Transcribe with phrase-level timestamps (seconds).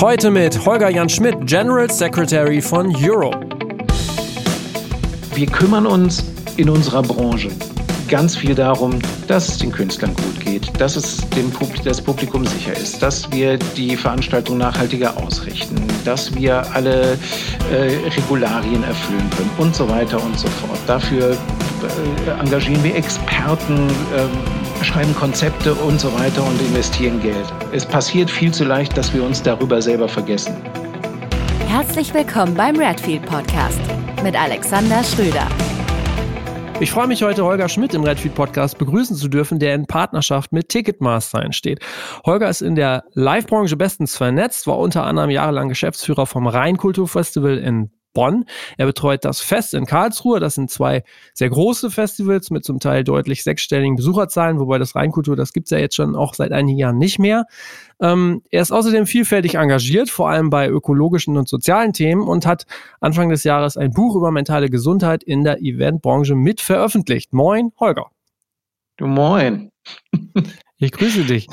[0.00, 3.46] Heute mit Holger Jan Schmidt, General Secretary von Europe.
[5.34, 6.24] Wir kümmern uns
[6.56, 7.50] in unserer Branche
[8.08, 12.46] ganz viel darum, dass es den Künstlern gut geht, dass es dem Publikum, das Publikum
[12.46, 17.18] sicher ist, dass wir die Veranstaltung nachhaltiger ausrichten, dass wir alle
[17.72, 20.78] äh, Regularien erfüllen können und so weiter und so fort.
[20.86, 24.55] Dafür äh, engagieren wir Experten, äh,
[24.86, 27.52] schreiben Konzepte und so weiter und investieren Geld.
[27.72, 30.54] Es passiert viel zu leicht, dass wir uns darüber selber vergessen.
[31.66, 33.80] Herzlich willkommen beim Redfield Podcast
[34.22, 35.48] mit Alexander Schröder.
[36.78, 40.52] Ich freue mich heute, Holger Schmidt im Redfield Podcast begrüßen zu dürfen, der in Partnerschaft
[40.52, 41.80] mit Ticketmaster entsteht.
[42.24, 47.90] Holger ist in der Live-Branche bestens vernetzt, war unter anderem jahrelang Geschäftsführer vom Rheinkulturfestival in
[48.16, 48.46] Bonn.
[48.78, 50.40] Er betreut das Fest in Karlsruhe.
[50.40, 55.36] Das sind zwei sehr große Festivals mit zum Teil deutlich sechsstelligen Besucherzahlen, wobei das Rheinkultur,
[55.36, 57.44] das gibt es ja jetzt schon auch seit einigen Jahren nicht mehr.
[58.00, 62.64] Ähm, er ist außerdem vielfältig engagiert, vor allem bei ökologischen und sozialen Themen und hat
[63.00, 67.34] Anfang des Jahres ein Buch über mentale Gesundheit in der Eventbranche mit veröffentlicht.
[67.34, 68.06] Moin, Holger.
[68.96, 69.70] Du moin.
[70.78, 71.46] Ich grüße dich.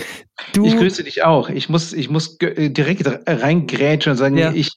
[0.53, 1.49] Du ich grüße dich auch.
[1.49, 4.51] Ich muss, ich muss direkt reingrätschen und sagen, ja.
[4.51, 4.71] ich,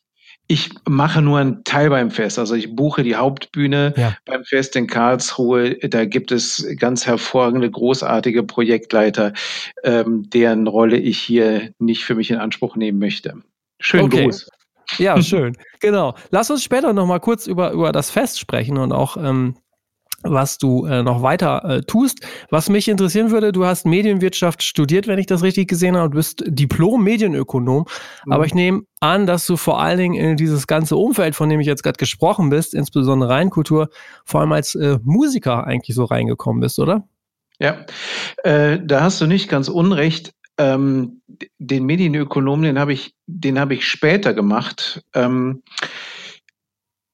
[0.49, 2.39] ich mache nur einen Teil beim Fest.
[2.39, 4.17] Also ich buche die Hauptbühne ja.
[4.25, 5.77] beim Fest in Karlsruhe.
[5.77, 9.33] Da gibt es ganz hervorragende, großartige Projektleiter,
[9.83, 13.35] ähm, deren Rolle ich hier nicht für mich in Anspruch nehmen möchte.
[13.81, 14.25] Schönen okay.
[14.25, 14.49] Gruß.
[14.99, 15.57] Ja, schön.
[15.81, 16.15] genau.
[16.31, 19.57] Lass uns später noch mal kurz über, über das Fest sprechen und auch ähm,
[20.23, 22.27] was du äh, noch weiter äh, tust.
[22.51, 26.17] Was mich interessieren würde, du hast Medienwirtschaft studiert, wenn ich das richtig gesehen habe, du
[26.17, 27.85] bist Diplom-Medienökonom.
[28.25, 28.33] Mhm.
[28.33, 31.61] Aber ich nehme an, dass du vor allen Dingen in dieses ganze Umfeld, von dem
[31.61, 33.89] ich jetzt gerade gesprochen bist, insbesondere Reinkultur,
[34.25, 37.07] vor allem als äh, Musiker eigentlich so reingekommen bist, oder?
[37.59, 37.87] Ja,
[38.45, 40.33] äh, da hast du nicht ganz unrecht.
[40.59, 41.21] Ähm,
[41.59, 45.03] den Medienökonom, den habe ich, den habe ich später gemacht.
[45.15, 45.63] Ähm,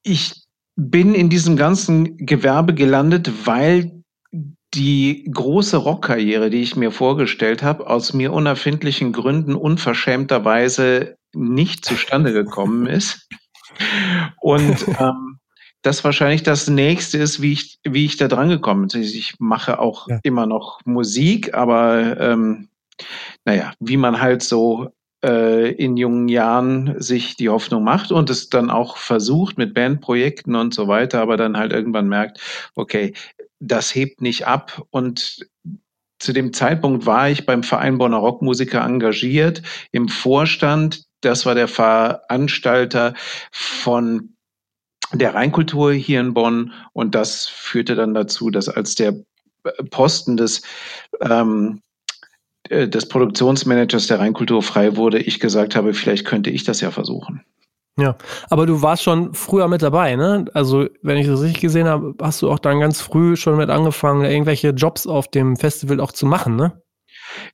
[0.04, 0.41] ich
[0.76, 4.02] bin in diesem ganzen Gewerbe gelandet, weil
[4.74, 12.32] die große Rockkarriere, die ich mir vorgestellt habe, aus mir unerfindlichen Gründen unverschämterweise nicht zustande
[12.32, 13.28] gekommen ist.
[14.40, 15.38] Und ähm,
[15.82, 19.02] das wahrscheinlich das nächste ist, wie ich, wie ich da dran gekommen bin.
[19.02, 20.20] Ich mache auch ja.
[20.22, 22.68] immer noch Musik, aber ähm,
[23.44, 28.70] naja, wie man halt so in jungen Jahren sich die Hoffnung macht und es dann
[28.70, 32.40] auch versucht mit Bandprojekten und so weiter, aber dann halt irgendwann merkt,
[32.74, 33.14] okay,
[33.60, 35.46] das hebt nicht ab und
[36.18, 41.04] zu dem Zeitpunkt war ich beim Verein Bonner Rockmusiker engagiert im Vorstand.
[41.20, 43.14] Das war der Veranstalter
[43.50, 44.34] von
[45.12, 49.16] der Rheinkultur hier in Bonn und das führte dann dazu, dass als der
[49.90, 50.62] Posten des
[51.20, 51.91] ähm, äh,
[52.88, 57.42] des Produktionsmanagers der Rheinkultur frei wurde, ich gesagt habe, vielleicht könnte ich das ja versuchen.
[57.98, 58.16] Ja,
[58.48, 60.46] aber du warst schon früher mit dabei, ne?
[60.54, 63.68] Also, wenn ich das richtig gesehen habe, hast du auch dann ganz früh schon mit
[63.68, 66.82] angefangen, irgendwelche Jobs auf dem Festival auch zu machen, ne?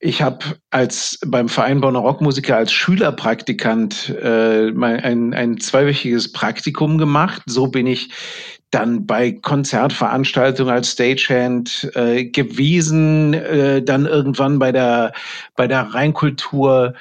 [0.00, 7.42] Ich habe als beim Verein Bonner Rockmusiker als Schülerpraktikant äh, ein, ein zweiwöchiges Praktikum gemacht.
[7.46, 8.10] So bin ich
[8.70, 15.12] dann bei Konzertveranstaltungen als Stagehand äh, gewesen, äh, dann irgendwann bei der
[15.56, 16.94] bei der Rheinkultur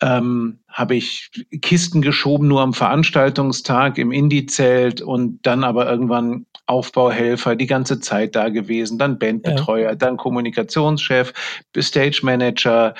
[0.00, 1.30] ähm, habe ich
[1.62, 8.36] Kisten geschoben nur am Veranstaltungstag im Indie-Zelt und dann aber irgendwann Aufbauhelfer die ganze Zeit
[8.36, 9.94] da gewesen, dann Bandbetreuer, ja.
[9.96, 11.32] dann Kommunikationschef,
[11.76, 12.94] Stage Manager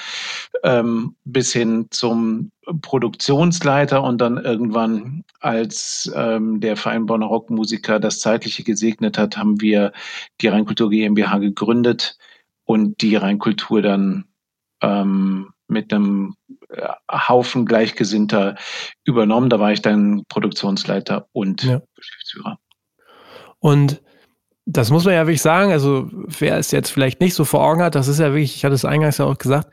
[0.64, 2.50] ähm, bis hin zum
[2.82, 9.60] Produktionsleiter und dann irgendwann, als ähm, der Verein Bonner Rockmusiker das Zeitliche gesegnet hat, haben
[9.60, 9.92] wir
[10.40, 12.18] die Rheinkultur GmbH gegründet
[12.64, 14.24] und die Rheinkultur dann
[14.82, 16.34] ähm, mit einem
[16.70, 18.56] äh, Haufen Gleichgesinnter
[19.04, 19.48] übernommen.
[19.48, 21.80] Da war ich dann Produktionsleiter und ja.
[21.94, 22.58] Geschäftsführer.
[23.60, 24.02] Und
[24.66, 27.82] das muss man ja wirklich sagen, also wer es jetzt vielleicht nicht so vor Augen
[27.82, 29.68] hat, das ist ja wirklich, ich hatte es eingangs ja auch gesagt,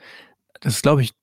[0.61, 1.13] das ist, glaube ich,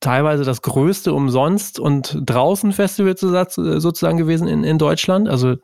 [0.00, 5.56] teilweise das größte umsonst und draußen Festival sozusagen gewesen in, in Deutschland, also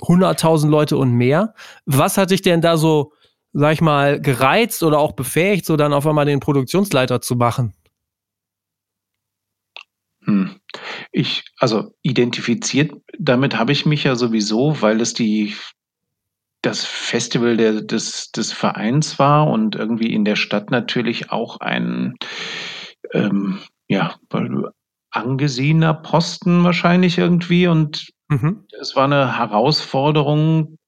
[0.00, 1.54] 100.000 Leute und mehr.
[1.86, 3.12] Was hat dich denn da so,
[3.52, 7.74] sag ich mal, gereizt oder auch befähigt, so dann auf einmal den Produktionsleiter zu machen?
[10.24, 10.56] Hm.
[11.12, 15.54] Ich, also identifiziert, damit habe ich mich ja sowieso, weil es die,
[16.62, 22.14] das Festival der, des, des Vereins war und irgendwie in der Stadt natürlich auch ein,
[23.12, 24.16] ähm, ja,
[25.10, 28.64] angesehener Posten wahrscheinlich irgendwie und mhm.
[28.80, 30.78] es war eine Herausforderung,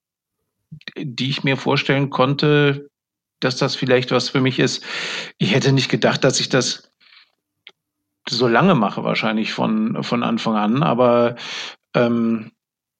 [0.97, 2.89] die ich mir vorstellen konnte,
[3.41, 4.83] dass das vielleicht was für mich ist.
[5.39, 6.86] Ich hätte nicht gedacht, dass ich das
[8.29, 11.37] so lange mache, wahrscheinlich von, von Anfang an, aber
[11.95, 12.53] ähm,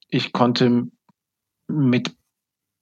[0.09, 0.85] ich konnte
[1.69, 2.15] mit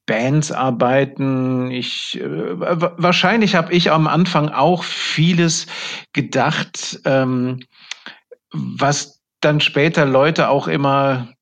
[0.06, 1.70] Bands arbeiten.
[1.70, 5.66] Ich äh, wahrscheinlich habe ich am Anfang auch vieles
[6.12, 7.60] gedacht, ähm,
[8.52, 11.32] was dann später Leute auch immer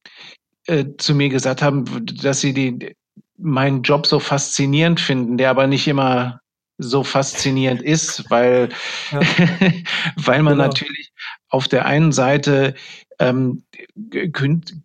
[0.66, 1.84] äh, zu mir gesagt haben,
[2.22, 2.94] dass sie die,
[3.37, 6.41] meinen Job so faszinierend finden, der aber nicht immer
[6.82, 8.69] so faszinierend ist, weil,
[9.11, 9.20] ja.
[10.17, 10.69] weil man genau.
[10.69, 11.12] natürlich
[11.49, 12.75] auf der einen Seite
[13.19, 13.64] ähm,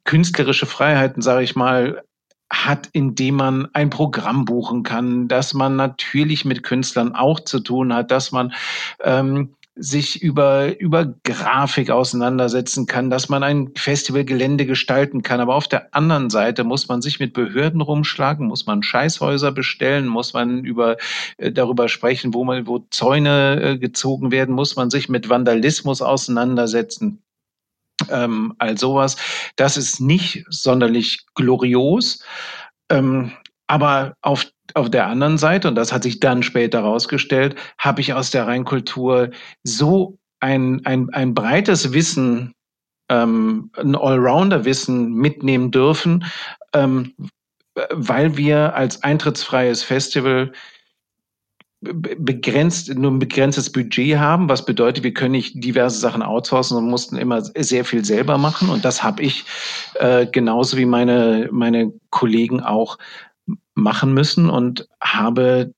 [0.04, 2.04] künstlerische Freiheiten, sage ich mal,
[2.50, 7.94] hat, indem man ein Programm buchen kann, dass man natürlich mit Künstlern auch zu tun
[7.94, 8.54] hat, dass man
[9.04, 15.40] ähm, sich über, über Grafik auseinandersetzen kann, dass man ein Festivalgelände gestalten kann.
[15.40, 20.08] Aber auf der anderen Seite muss man sich mit Behörden rumschlagen, muss man Scheißhäuser bestellen,
[20.08, 20.98] muss man über,
[21.38, 26.02] äh, darüber sprechen, wo man, wo Zäune äh, gezogen werden, muss man sich mit Vandalismus
[26.02, 27.24] auseinandersetzen.
[28.10, 29.18] Ähm, all sowas.
[29.56, 32.24] Das ist nicht sonderlich glorios.
[32.90, 33.32] Ähm,
[33.68, 34.46] aber auf,
[34.78, 38.48] auf der anderen Seite, und das hat sich dann später herausgestellt, habe ich aus der
[38.48, 39.32] Reinkultur
[39.64, 42.54] so ein, ein, ein breites Wissen,
[43.10, 46.26] ähm, ein Allrounder-Wissen mitnehmen dürfen,
[46.74, 47.14] ähm,
[47.92, 50.52] weil wir als eintrittsfreies Festival
[51.82, 56.90] begrenzt, nur ein begrenztes Budget haben, was bedeutet, wir können nicht diverse Sachen outsourcen und
[56.90, 58.70] mussten immer sehr viel selber machen.
[58.70, 59.46] Und das habe ich
[59.96, 62.98] äh, genauso wie meine, meine Kollegen auch
[63.78, 65.74] machen müssen und habe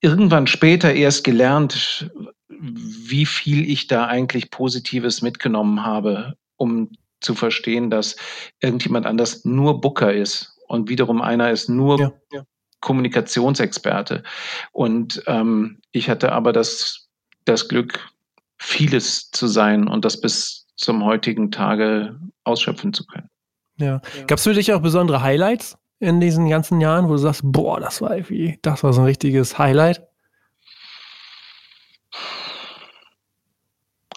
[0.00, 2.10] irgendwann später erst gelernt,
[2.48, 6.90] wie viel ich da eigentlich Positives mitgenommen habe, um
[7.20, 8.16] zu verstehen, dass
[8.60, 12.42] irgendjemand anders nur Booker ist und wiederum einer ist nur ja, ja.
[12.80, 14.24] Kommunikationsexperte.
[14.72, 17.08] Und ähm, ich hatte aber das,
[17.44, 18.10] das Glück,
[18.58, 23.30] vieles zu sein und das bis zum heutigen Tage ausschöpfen zu können.
[23.78, 24.02] Ja.
[24.16, 24.24] ja.
[24.26, 27.80] Gab es für dich auch besondere Highlights in diesen ganzen Jahren, wo du sagst, boah,
[27.80, 30.02] das war irgendwie, das war so ein richtiges Highlight?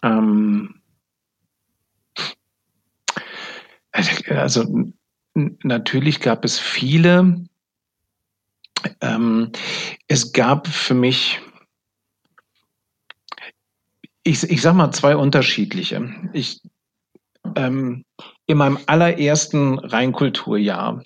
[0.04, 0.81] Ähm,
[4.30, 4.92] also
[5.34, 7.45] natürlich gab es viele,
[9.01, 9.51] ähm,
[10.07, 11.40] es gab für mich,
[14.24, 16.13] ich, ich sag mal, zwei unterschiedliche.
[16.33, 16.62] Ich,
[17.56, 18.06] ähm,
[18.45, 21.04] in meinem allerersten Reinkulturjahr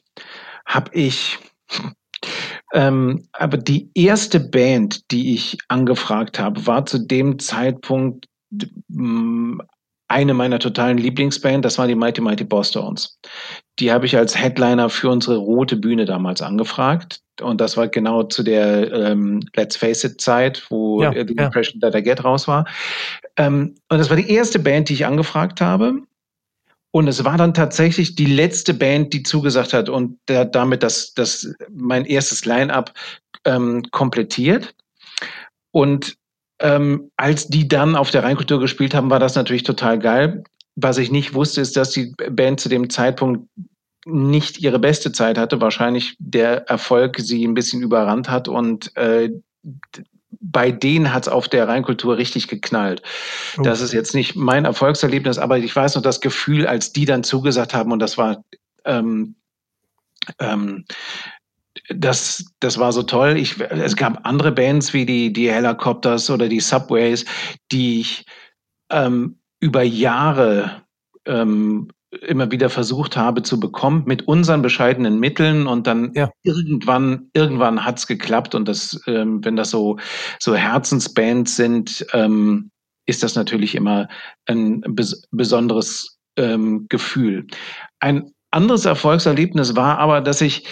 [0.66, 1.40] habe ich
[2.74, 8.28] ähm, aber die erste Band, die ich angefragt habe, war zu dem Zeitpunkt
[10.08, 13.18] eine meiner totalen Lieblingsbands, das war die Mighty Mighty Bosstones.
[13.80, 17.22] Die habe ich als Headliner für unsere rote Bühne damals angefragt.
[17.42, 21.46] Und das war genau zu der ähm, Let's Face It Zeit, wo ja, die ja.
[21.46, 22.66] Impression That I Get raus war.
[23.38, 26.02] Ähm, und das war die erste Band, die ich angefragt habe.
[26.92, 31.14] Und es war dann tatsächlich die letzte Band, die zugesagt hat und der, damit das,
[31.14, 32.94] das mein erstes Line-up
[33.46, 34.76] ähm, komplettiert.
[35.72, 36.18] Und
[36.60, 40.44] ähm, als die dann auf der Rheinkultur gespielt haben, war das natürlich total geil.
[40.76, 43.48] Was ich nicht wusste, ist, dass die Band zu dem Zeitpunkt
[44.06, 45.62] nicht ihre beste Zeit hatte.
[45.62, 49.30] Wahrscheinlich der Erfolg sie ein bisschen überrannt hat und äh,
[50.42, 53.02] bei denen hat es auf der Rheinkultur richtig geknallt.
[53.54, 53.64] Okay.
[53.64, 57.24] Das ist jetzt nicht mein Erfolgserlebnis, aber ich weiß noch das Gefühl, als die dann
[57.24, 58.44] zugesagt haben und das war
[58.86, 59.36] ähm,
[60.40, 60.86] ähm,
[61.90, 63.38] das, das war so toll.
[63.38, 67.26] Ich, es gab andere Bands wie die, die Helicopters oder die Subways,
[67.72, 68.26] die ich
[68.90, 70.84] ähm, über Jahre
[71.26, 71.90] ähm,
[72.22, 76.30] immer wieder versucht habe zu bekommen mit unseren bescheidenen Mitteln und dann ja.
[76.44, 79.98] irgendwann irgendwann hat's geklappt und das ähm, wenn das so
[80.40, 82.72] so Herzensbands sind ähm,
[83.06, 84.10] ist das natürlich immer
[84.46, 87.48] ein bes besonderes ähm, Gefühl
[88.00, 90.68] ein anderes Erfolgserlebnis war aber dass ich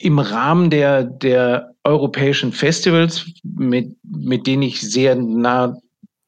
[0.00, 5.76] im Rahmen der, der europäischen Festivals, mit, mit denen ich sehr nah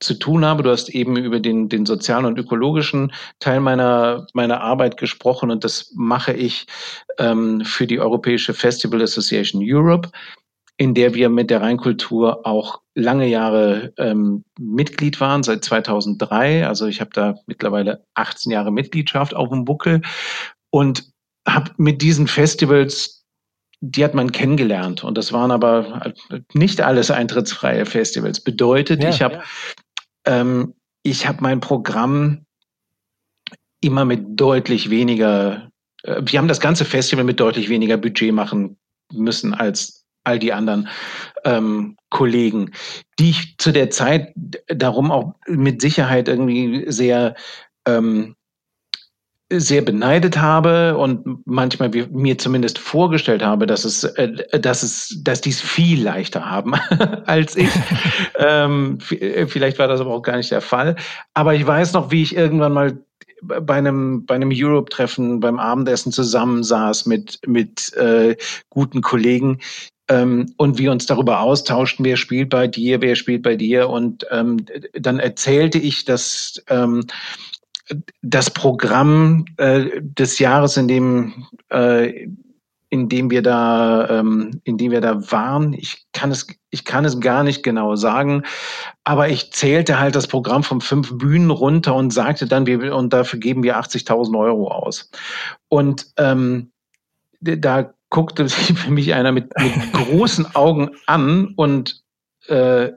[0.00, 0.62] zu tun habe.
[0.62, 5.62] Du hast eben über den, den sozialen und ökologischen Teil meiner, meiner Arbeit gesprochen und
[5.62, 6.66] das mache ich
[7.18, 10.10] ähm, für die Europäische Festival Association Europe,
[10.76, 16.66] in der wir mit der Rheinkultur auch lange Jahre ähm, Mitglied waren, seit 2003.
[16.66, 20.00] Also ich habe da mittlerweile 18 Jahre Mitgliedschaft auf dem Buckel
[20.70, 21.12] und
[21.46, 23.20] habe mit diesen Festivals
[23.82, 26.12] die hat man kennengelernt und das waren aber
[26.52, 28.40] nicht alles eintrittsfreie Festivals.
[28.40, 29.42] Bedeutet, ja, ich habe ja.
[30.24, 32.44] Ähm, ich habe mein Programm
[33.80, 35.70] immer mit deutlich weniger,
[36.02, 38.78] äh, wir haben das ganze Festival mit deutlich weniger Budget machen
[39.12, 40.88] müssen als all die anderen
[41.44, 42.72] ähm, Kollegen,
[43.18, 44.32] die ich zu der Zeit
[44.68, 47.34] darum auch mit Sicherheit irgendwie sehr
[47.86, 48.36] ähm,
[49.52, 55.40] sehr beneidet habe und manchmal mir zumindest vorgestellt habe, dass es, äh, dass es, dass
[55.40, 56.74] die es viel leichter haben
[57.26, 57.70] als ich.
[58.38, 60.96] ähm, vielleicht war das aber auch gar nicht der Fall.
[61.34, 62.98] Aber ich weiß noch, wie ich irgendwann mal
[63.42, 68.36] bei einem bei einem Europe-Treffen beim Abendessen zusammensaß mit mit äh,
[68.68, 69.60] guten Kollegen
[70.08, 74.26] ähm, und wir uns darüber austauschten, wer spielt bei dir, wer spielt bei dir und
[74.30, 77.06] ähm, dann erzählte ich, dass ähm,
[78.22, 82.28] das Programm äh, des Jahres, in dem äh,
[82.90, 85.72] in dem wir da, ähm, in dem wir da waren.
[85.72, 88.42] Ich kann es, ich kann es gar nicht genau sagen,
[89.04, 93.12] aber ich zählte halt das Programm von fünf Bühnen runter und sagte dann, wir und
[93.12, 95.08] dafür geben wir 80.000 Euro aus.
[95.68, 96.72] Und ähm,
[97.40, 102.02] da guckte sich für mich einer mit, mit großen Augen an und
[102.48, 102.90] äh,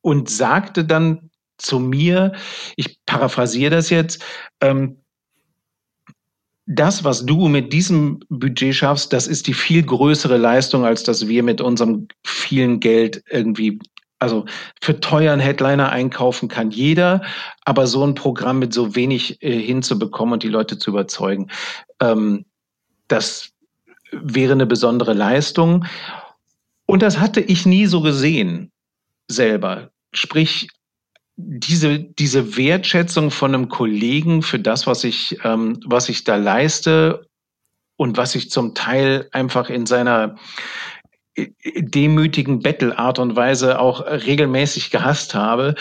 [0.00, 2.32] und sagte dann zu mir,
[2.76, 4.24] ich paraphrasiere das jetzt,
[4.60, 4.98] ähm,
[6.66, 11.28] das, was du mit diesem Budget schaffst, das ist die viel größere Leistung, als dass
[11.28, 13.78] wir mit unserem vielen Geld irgendwie,
[14.18, 14.46] also
[14.80, 17.22] für teuren Headliner einkaufen kann jeder,
[17.64, 21.50] aber so ein Programm mit so wenig äh, hinzubekommen und die Leute zu überzeugen,
[22.00, 22.46] ähm,
[23.08, 23.50] das
[24.10, 25.84] wäre eine besondere Leistung.
[26.86, 28.70] Und das hatte ich nie so gesehen
[29.28, 29.90] selber.
[30.12, 30.68] Sprich,
[31.36, 37.26] diese, diese Wertschätzung von einem Kollegen für das, was ich, ähm, was ich da leiste
[37.96, 40.36] und was ich zum Teil einfach in seiner
[41.34, 45.74] äh, demütigen Bettelart und Weise auch regelmäßig gehasst habe,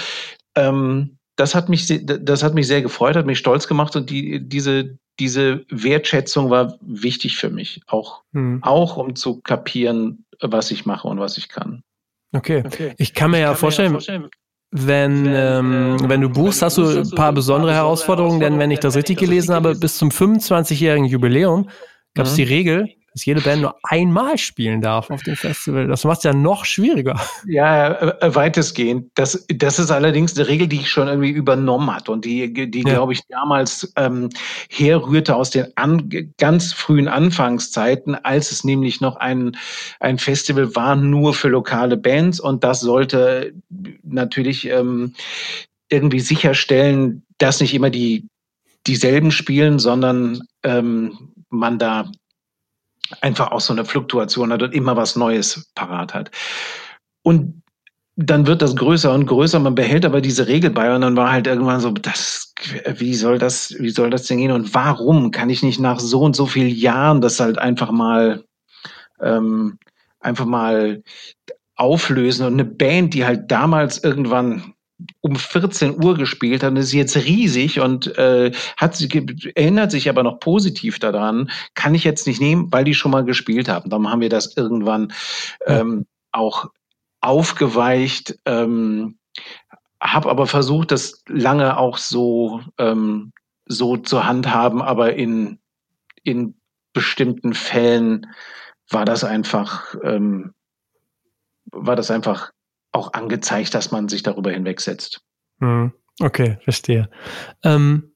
[0.55, 4.47] ähm, das hat mich, das hat mich sehr gefreut, hat mich stolz gemacht und die,
[4.47, 8.59] diese, diese Wertschätzung war wichtig für mich, auch, hm.
[8.63, 11.83] auch um zu kapieren, was ich mache und was ich kann.
[12.35, 12.63] Okay.
[12.65, 12.93] okay.
[12.97, 14.29] Ich kann mir ich ja, kann vorstellen, mir ja vorstellen,
[14.73, 18.95] wenn, ähm, wenn du buchst, hast du ein paar besondere Herausforderungen, denn wenn ich das
[18.95, 21.69] richtig gelesen habe, bis zum 25-jährigen Jubiläum
[22.15, 22.37] gab es mhm.
[22.37, 25.87] die Regel, dass jede Band nur einmal spielen darf auf dem Festival.
[25.87, 27.19] Das macht es ja noch schwieriger.
[27.45, 29.11] Ja, äh, weitestgehend.
[29.15, 32.79] Das, das ist allerdings eine Regel, die ich schon irgendwie übernommen hat und die, die
[32.79, 32.93] ja.
[32.95, 34.29] glaube ich, damals ähm,
[34.69, 39.55] herrührte aus den an, ganz frühen Anfangszeiten, als es nämlich noch ein,
[39.99, 43.53] ein Festival war, nur für lokale Bands und das sollte
[44.03, 45.13] natürlich ähm,
[45.89, 48.27] irgendwie sicherstellen, dass nicht immer die
[48.87, 52.11] dieselben spielen, sondern ähm, man da
[53.21, 56.31] einfach auch so eine Fluktuation hat und immer was Neues parat hat.
[57.23, 57.63] Und
[58.15, 61.31] dann wird das größer und größer, man behält aber diese Regel bei und dann war
[61.31, 62.53] halt irgendwann so, das,
[62.97, 66.21] wie soll das, wie soll das denn gehen und warum kann ich nicht nach so
[66.21, 68.43] und so vielen Jahren das halt einfach mal,
[69.19, 69.79] ähm,
[70.19, 71.01] einfach mal
[71.75, 74.73] auflösen und eine Band, die halt damals irgendwann
[75.21, 79.13] um 14 Uhr gespielt hat, ist jetzt riesig und äh, hat sich,
[79.55, 83.23] erinnert sich aber noch positiv daran, kann ich jetzt nicht nehmen, weil die schon mal
[83.25, 83.89] gespielt haben.
[83.89, 85.13] Darum haben wir das irgendwann
[85.65, 86.69] ähm, auch
[87.21, 89.17] aufgeweicht, ähm,
[90.01, 93.31] habe aber versucht, das lange auch so, ähm,
[93.65, 95.59] so zu handhaben, aber in,
[96.23, 96.55] in
[96.91, 98.27] bestimmten Fällen
[98.89, 100.53] war das einfach, ähm,
[101.71, 102.51] war das einfach
[102.93, 105.21] auch angezeigt, dass man sich darüber hinwegsetzt.
[105.59, 107.09] Hm, okay, verstehe.
[107.63, 108.13] Ähm,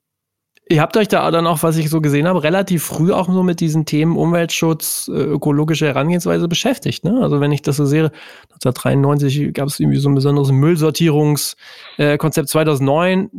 [0.70, 3.44] ihr habt euch da dann auch, was ich so gesehen habe, relativ früh auch so
[3.44, 7.04] mit diesen Themen Umweltschutz, äh, ökologische Herangehensweise beschäftigt.
[7.04, 7.20] Ne?
[7.22, 8.12] Also wenn ich das so sehe,
[8.54, 13.30] 1993 gab es irgendwie so ein besonderes Müllsortierungskonzept, äh, 2009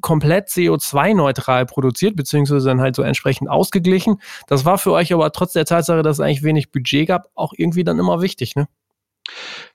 [0.00, 4.20] komplett CO2-neutral produziert, beziehungsweise dann halt so entsprechend ausgeglichen.
[4.46, 7.52] Das war für euch aber trotz der Tatsache, dass es eigentlich wenig Budget gab, auch
[7.56, 8.68] irgendwie dann immer wichtig, ne?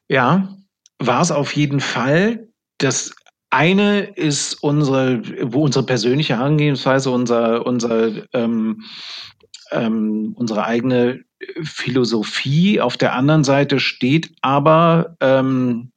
[0.07, 0.49] Ja,
[0.99, 2.47] war es auf jeden Fall.
[2.77, 3.13] Das
[3.49, 5.21] eine ist unsere,
[5.51, 8.83] wo unsere persönliche Herangehensweise, unser, unser, ähm,
[9.71, 11.21] ähm, unsere eigene
[11.63, 12.81] Philosophie.
[12.81, 15.91] Auf der anderen Seite steht aber, ähm,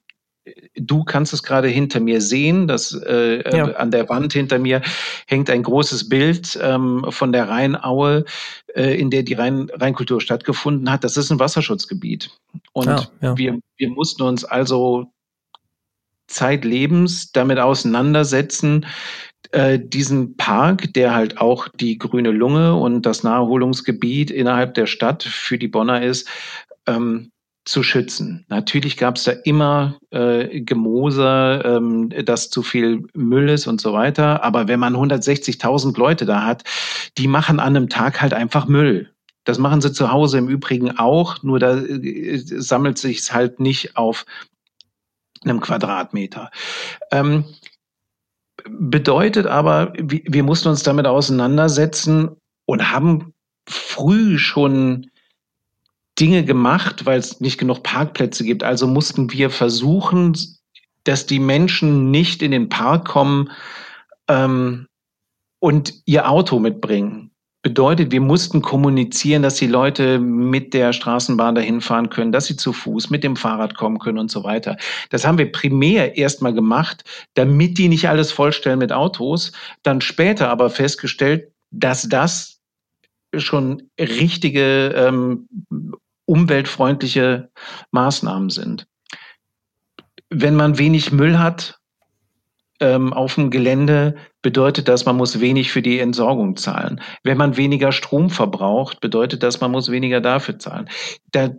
[0.75, 3.65] du kannst es gerade hinter mir sehen, dass äh, ja.
[3.73, 4.81] an der Wand hinter mir
[5.27, 8.25] hängt ein großes Bild ähm, von der Rheinaue,
[8.75, 11.03] äh, in der die Rhein Rheinkultur stattgefunden hat.
[11.03, 12.31] Das ist ein Wasserschutzgebiet.
[12.79, 13.37] Und ja, ja.
[13.37, 15.11] Wir, wir mussten uns also
[16.27, 18.85] zeitlebens damit auseinandersetzen,
[19.51, 25.23] äh, diesen Park, der halt auch die grüne Lunge und das Naherholungsgebiet innerhalb der Stadt
[25.23, 26.27] für die Bonner ist,
[26.85, 27.31] ähm,
[27.65, 28.45] zu schützen.
[28.49, 33.93] Natürlich gab es da immer äh, Gemoser, ähm, dass zu viel Müll ist und so
[33.93, 34.43] weiter.
[34.43, 36.63] Aber wenn man 160.000 Leute da hat,
[37.17, 39.11] die machen an einem Tag halt einfach Müll.
[39.43, 43.59] Das machen sie zu Hause im Übrigen auch, nur da äh, sammelt sich es halt
[43.59, 44.25] nicht auf
[45.43, 46.51] einem Quadratmeter.
[47.11, 47.45] Ähm,
[48.67, 52.29] bedeutet aber, wir, wir mussten uns damit auseinandersetzen
[52.65, 53.33] und haben
[53.67, 55.09] früh schon
[56.19, 58.63] Dinge gemacht, weil es nicht genug Parkplätze gibt.
[58.63, 60.35] Also mussten wir versuchen,
[61.05, 63.51] dass die Menschen nicht in den Park kommen
[64.27, 64.87] ähm,
[65.59, 67.28] und ihr Auto mitbringen.
[67.61, 72.55] Bedeutet, wir mussten kommunizieren, dass die Leute mit der Straßenbahn dahin fahren können, dass sie
[72.55, 74.77] zu Fuß mit dem Fahrrad kommen können und so weiter.
[75.09, 79.51] Das haben wir primär erstmal gemacht, damit die nicht alles vollstellen mit Autos.
[79.83, 82.61] Dann später aber festgestellt, dass das
[83.35, 85.49] schon richtige ähm,
[86.25, 87.49] umweltfreundliche
[87.91, 88.87] Maßnahmen sind.
[90.29, 91.78] Wenn man wenig Müll hat
[92.79, 97.01] ähm, auf dem Gelände, bedeutet das, man muss wenig für die Entsorgung zahlen.
[97.23, 100.89] Wenn man weniger Strom verbraucht, bedeutet das, man muss weniger dafür zahlen.
[101.31, 101.51] Da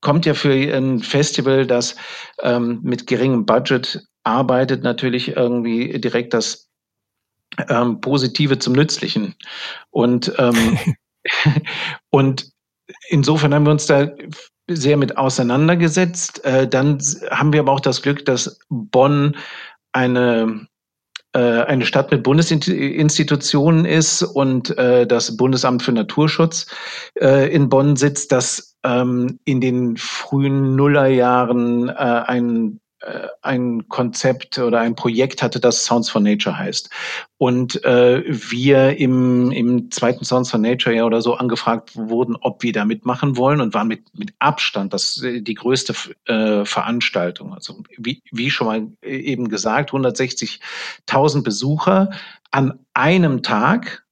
[0.00, 1.96] kommt ja für ein Festival, das
[2.42, 6.68] ähm, mit geringem Budget arbeitet, natürlich irgendwie direkt das
[7.68, 9.34] ähm, Positive zum Nützlichen.
[9.90, 10.78] Und, ähm,
[12.10, 12.50] und
[13.08, 14.10] insofern haben wir uns da
[14.68, 16.44] sehr mit auseinandergesetzt.
[16.44, 16.98] Äh, dann
[17.30, 19.36] haben wir aber auch das Glück, dass Bonn
[19.92, 20.66] eine
[21.36, 26.66] äh, eine Stadt mit Bundesinstitutionen ist und äh, das Bundesamt für Naturschutz
[27.20, 32.80] äh, in Bonn sitzt, das ähm, in den frühen Nullerjahren äh, ein
[33.42, 36.90] ein Konzept oder ein Projekt hatte, das Sounds for Nature heißt.
[37.38, 42.62] Und äh, wir im, im zweiten Sounds for Nature ja oder so angefragt wurden, ob
[42.62, 47.52] wir da mitmachen wollen und waren mit, mit Abstand das äh, die größte äh, Veranstaltung.
[47.52, 52.10] Also wie, wie schon mal eben gesagt, 160.000 Besucher
[52.50, 54.05] an einem Tag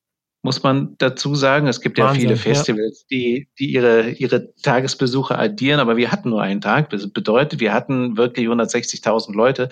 [0.44, 1.66] muss man dazu sagen.
[1.66, 3.16] Es gibt Wahnsinn, ja viele Festivals, ja.
[3.16, 6.90] die, die ihre, ihre Tagesbesuche addieren, aber wir hatten nur einen Tag.
[6.90, 9.70] Das bedeutet, wir hatten wirklich 160.000 Leute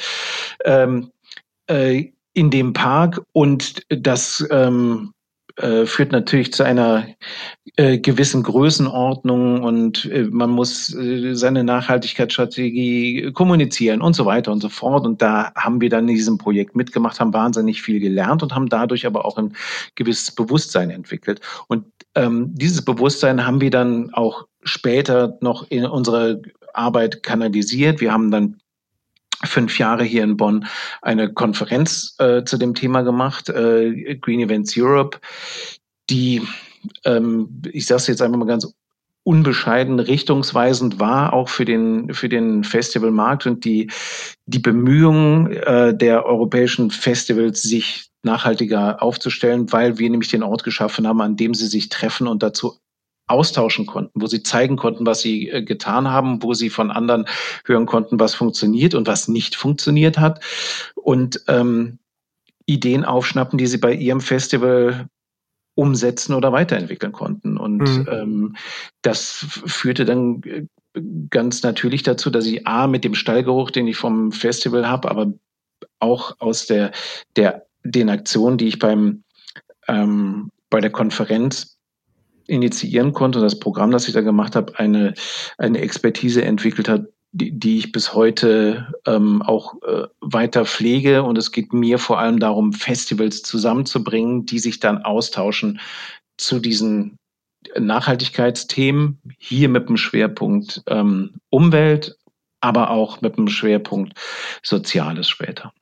[0.65, 1.11] ähm,
[1.67, 5.13] äh, in dem Park und das ähm,
[5.57, 7.07] äh, führt natürlich zu einer
[7.77, 14.69] äh, gewissen Größenordnung und äh, man muss seine Nachhaltigkeitsstrategie kommunizieren und so weiter und so
[14.69, 15.05] fort.
[15.05, 18.69] Und da haben wir dann in diesem Projekt mitgemacht, haben wahnsinnig viel gelernt und haben
[18.69, 19.55] dadurch aber auch ein
[19.95, 21.41] gewisses Bewusstsein entwickelt.
[21.69, 21.85] Und
[22.15, 26.41] ähm, dieses Bewusstsein haben wir dann auch später noch in unsere
[26.75, 28.01] Arbeit kanalisiert.
[28.01, 28.57] Wir haben dann
[29.45, 30.67] fünf Jahre hier in Bonn
[31.01, 35.19] eine Konferenz äh, zu dem Thema gemacht, äh, Green Events Europe,
[36.11, 36.43] die,
[37.05, 38.73] ähm, ich sage es jetzt einfach mal ganz
[39.25, 43.91] unbescheiden richtungsweisend war, auch für den, für den Festivalmarkt und die,
[44.47, 51.07] die Bemühungen äh, der europäischen Festivals, sich nachhaltiger aufzustellen, weil wir nämlich den Ort geschaffen
[51.07, 52.79] haben, an dem sie sich treffen und dazu
[53.33, 57.27] austauschen konnten, wo sie zeigen konnten, was sie äh, getan haben, wo sie von anderen
[57.65, 60.41] hören konnten, was funktioniert und was nicht funktioniert hat
[60.95, 61.99] und ähm,
[62.67, 65.09] Ideen aufschnappen, die sie bei ihrem Festival
[65.75, 67.57] umsetzen oder weiterentwickeln konnten.
[67.57, 68.09] Und mhm.
[68.11, 68.57] ähm,
[69.01, 70.67] das führte dann äh,
[71.31, 75.33] ganz natürlich dazu, dass ich A mit dem Stallgeruch, den ich vom Festival habe, aber
[75.99, 76.93] auch aus der,
[77.37, 79.25] der den Aktionen, die ich beim
[79.89, 81.72] ähm, bei der Konferenz
[82.53, 85.15] initiieren konnte, das Programm, das ich da gemacht habe, eine,
[85.59, 91.23] eine Expertise entwickelt hat, die, die ich bis heute ähm, auch äh, weiter pflege.
[91.23, 95.81] Und es geht mir vor allem darum, Festivals zusammenzubringen, die sich dann austauschen
[96.37, 97.17] zu diesen
[97.79, 102.17] Nachhaltigkeitsthemen, hier mit dem Schwerpunkt ähm, Umwelt,
[102.61, 104.19] aber auch mit dem Schwerpunkt
[104.63, 105.73] Soziales später.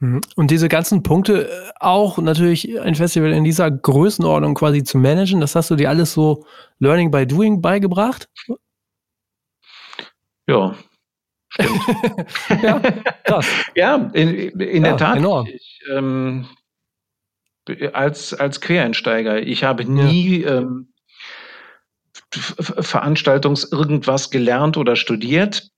[0.00, 0.22] Mhm.
[0.34, 5.40] Und diese ganzen Punkte äh, auch natürlich ein Festival in dieser Größenordnung quasi zu managen,
[5.40, 6.44] das hast du dir alles so
[6.78, 8.28] Learning by Doing beigebracht?
[10.46, 10.74] Ja,
[11.50, 11.80] stimmt.
[12.62, 12.80] ja,
[13.24, 13.46] krass.
[13.74, 15.18] ja, in, in ja, der Tat.
[15.18, 15.46] Enorm.
[15.46, 16.46] Ich, ähm,
[17.92, 20.58] als, als Quereinsteiger, ich habe nie ja.
[20.58, 20.94] ähm,
[22.32, 25.70] Veranstaltungs irgendwas gelernt oder studiert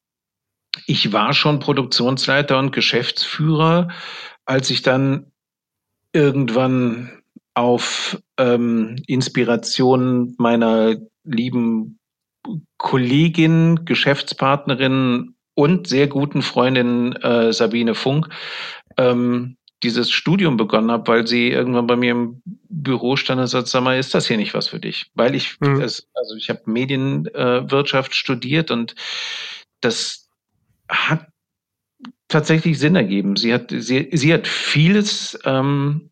[0.86, 3.88] ich war schon Produktionsleiter und Geschäftsführer,
[4.44, 5.32] als ich dann
[6.12, 7.10] irgendwann
[7.54, 11.98] auf ähm, Inspiration meiner lieben
[12.78, 18.28] Kollegin, Geschäftspartnerin und sehr guten Freundin äh, Sabine Funk
[18.96, 23.68] ähm, dieses Studium begonnen habe, weil sie irgendwann bei mir im Büro stand und sagt,
[23.68, 25.10] sag mal, ist das hier nicht was für dich?
[25.14, 25.80] Weil ich, mhm.
[25.80, 28.94] das, also ich habe Medienwirtschaft äh, studiert und
[29.80, 30.30] das,
[30.92, 31.26] hat
[32.28, 33.36] tatsächlich Sinn ergeben.
[33.36, 36.10] Sie hat, sie, sie hat vieles ähm,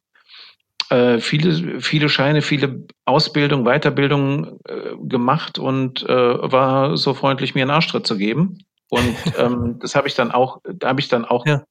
[0.90, 7.62] äh, viele, viele Scheine, viele Ausbildung, Weiterbildung äh, gemacht und äh, war so freundlich, mir
[7.62, 8.58] einen Arschtritt zu geben.
[8.88, 11.62] Und ähm, das habe ich dann auch, da habe ich dann auch, ja.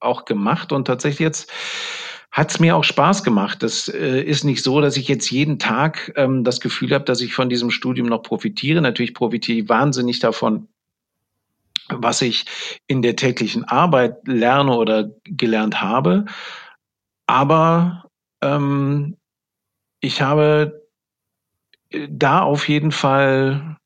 [0.00, 0.70] auch gemacht.
[0.70, 1.50] Und tatsächlich jetzt
[2.30, 3.62] hat es mir auch Spaß gemacht.
[3.62, 7.22] Das äh, ist nicht so, dass ich jetzt jeden Tag ähm, das Gefühl habe, dass
[7.22, 8.82] ich von diesem Studium noch profitiere.
[8.82, 10.68] Natürlich profitiere ich wahnsinnig davon,
[11.88, 12.44] was ich
[12.86, 16.26] in der täglichen Arbeit lerne oder gelernt habe.
[17.26, 18.04] Aber
[18.42, 19.16] ähm,
[20.00, 20.88] ich habe
[21.90, 23.76] äh, da auf jeden Fall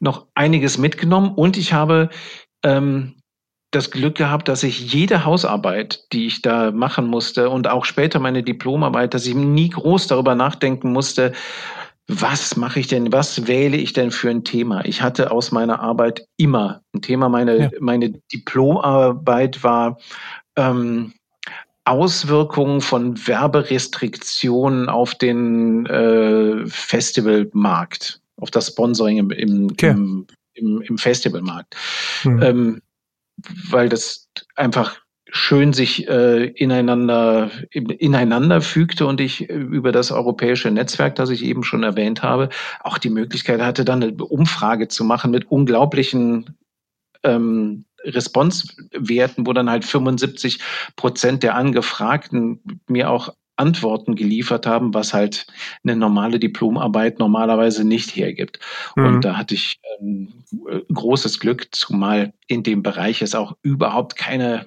[0.00, 2.10] noch einiges mitgenommen und ich habe
[2.62, 3.16] ähm,
[3.70, 8.18] das Glück gehabt, dass ich jede Hausarbeit, die ich da machen musste und auch später
[8.20, 11.32] meine Diplomarbeit, dass ich nie groß darüber nachdenken musste,
[12.08, 14.84] was mache ich denn, was wähle ich denn für ein Thema?
[14.84, 17.28] Ich hatte aus meiner Arbeit immer ein Thema.
[17.28, 17.70] Meine, ja.
[17.80, 19.98] meine Diplomarbeit war
[20.56, 21.14] ähm,
[21.84, 29.90] Auswirkungen von Werberestriktionen auf den äh, Festivalmarkt, auf das Sponsoring im, im, okay.
[30.54, 31.74] im, im, Festivalmarkt.
[32.24, 32.42] Mhm.
[32.42, 32.82] Ähm,
[33.70, 34.96] weil das einfach
[35.30, 41.64] schön sich äh, ineinander, ineinander fügte und ich über das europäische Netzwerk, das ich eben
[41.64, 42.48] schon erwähnt habe,
[42.80, 46.56] auch die Möglichkeit hatte, dann eine Umfrage zu machen mit unglaublichen
[47.24, 50.60] ähm, Responsewerten, wo dann halt 75
[50.94, 55.46] Prozent der Angefragten mir auch Antworten geliefert haben, was halt
[55.82, 58.60] eine normale Diplomarbeit normalerweise nicht hergibt.
[58.94, 59.06] Mhm.
[59.06, 60.44] Und da hatte ich ähm,
[60.92, 64.66] großes Glück, zumal in dem Bereich es auch überhaupt keine,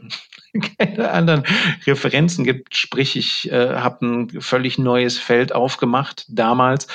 [0.78, 1.44] keine anderen
[1.86, 2.76] Referenzen gibt.
[2.76, 6.88] Sprich, ich äh, habe ein völlig neues Feld aufgemacht damals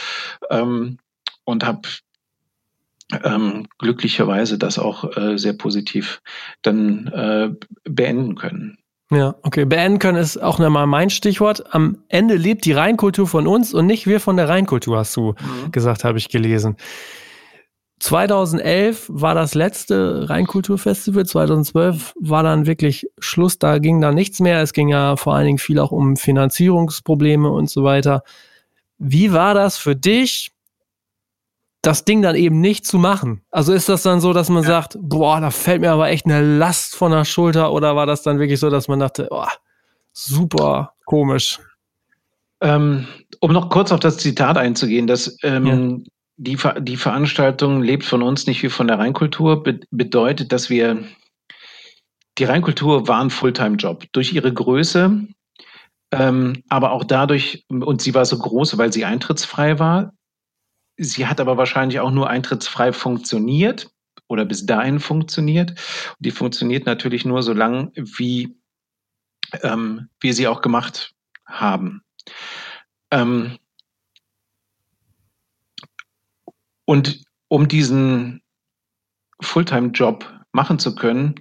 [0.51, 0.99] ähm,
[1.45, 1.89] und habe
[3.23, 6.23] ähm, glücklicherweise das auch äh, sehr positiv
[6.63, 7.51] dann äh,
[7.85, 8.79] beenden können.
[9.11, 9.65] Ja, okay.
[9.65, 11.75] Beenden können ist auch nochmal mein Stichwort.
[11.75, 15.33] Am Ende lebt die Rheinkultur von uns und nicht wir von der Rheinkultur, hast du
[15.33, 15.71] mhm.
[15.73, 16.77] gesagt, habe ich gelesen.
[18.01, 21.25] 2011 war das letzte Rheinkulturfestival.
[21.25, 23.59] 2012 war dann wirklich Schluss.
[23.59, 24.61] Da ging da nichts mehr.
[24.61, 28.23] Es ging ja vor allen Dingen viel auch um Finanzierungsprobleme und so weiter.
[28.99, 30.55] Wie war das für dich?
[31.85, 33.43] das Ding dann eben nicht zu machen.
[33.51, 34.69] Also ist das dann so, dass man ja.
[34.69, 38.23] sagt, boah, da fällt mir aber echt eine Last von der Schulter oder war das
[38.23, 39.47] dann wirklich so, dass man dachte, oh,
[40.13, 41.61] super komisch?
[42.61, 43.07] Ähm,
[43.41, 46.05] um noch kurz auf das Zitat einzugehen, dass ähm,
[46.37, 51.05] die, die Veranstaltung lebt von uns, nicht wie von der Rheinkultur, be bedeutet, dass wir
[52.39, 54.05] die Rheinkultur war ein Fulltime-Job.
[54.13, 55.27] Durch ihre Größe,
[56.13, 60.13] ähm, aber auch dadurch, und sie war so groß, weil sie eintrittsfrei war,
[60.97, 63.91] Sie hat aber wahrscheinlich auch nur eintrittsfrei funktioniert
[64.29, 65.71] oder bis dahin funktioniert.
[65.71, 68.57] Und die funktioniert natürlich nur so lang, wie
[69.63, 71.15] ähm, wir sie auch gemacht
[71.47, 72.03] haben.
[73.11, 73.59] Ähm,
[76.87, 78.43] und um diesen
[79.41, 81.35] Fulltime-Job machen zu können,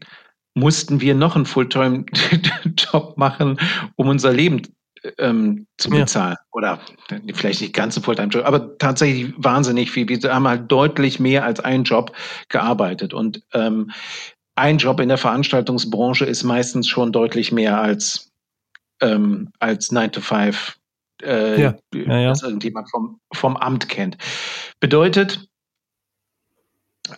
[0.56, 3.60] mussten wir noch einen Fulltime-Job machen,
[3.96, 4.62] um unser Leben
[5.18, 6.38] ähm, zu bezahlen.
[6.40, 6.46] Ja.
[6.52, 6.80] Oder
[7.34, 10.08] vielleicht nicht ganz ein Fulltime-Job, aber tatsächlich wahnsinnig viel.
[10.08, 12.16] Wir haben halt deutlich mehr als einen Job
[12.50, 13.14] gearbeitet.
[13.14, 13.92] Und ähm,
[14.56, 18.32] ein Job in der Veranstaltungsbranche ist meistens schon deutlich mehr als,
[19.02, 20.78] ähm, als 9 to 5,
[21.26, 21.76] äh, ja.
[21.94, 22.30] Ja, ja.
[22.30, 24.18] das irgendjemand vom, vom Amt kennt.
[24.80, 25.48] Bedeutet,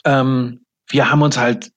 [0.03, 1.71] ähm, wir haben uns halt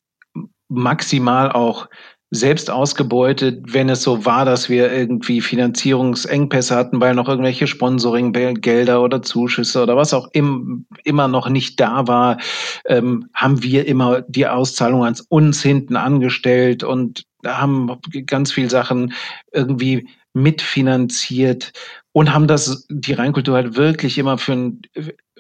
[0.69, 1.89] maximal auch
[2.31, 9.03] selbst ausgebeutet, wenn es so war, dass wir irgendwie Finanzierungsengpässe hatten, weil noch irgendwelche Sponsoringgelder
[9.03, 12.37] oder Zuschüsse oder was auch im, immer noch nicht da war,
[12.85, 19.15] ähm, haben wir immer die Auszahlung ans uns hinten angestellt und haben ganz viel Sachen
[19.53, 21.73] irgendwie mitfinanziert
[22.13, 24.83] und haben das, die Rheinkultur halt wirklich immer für ein,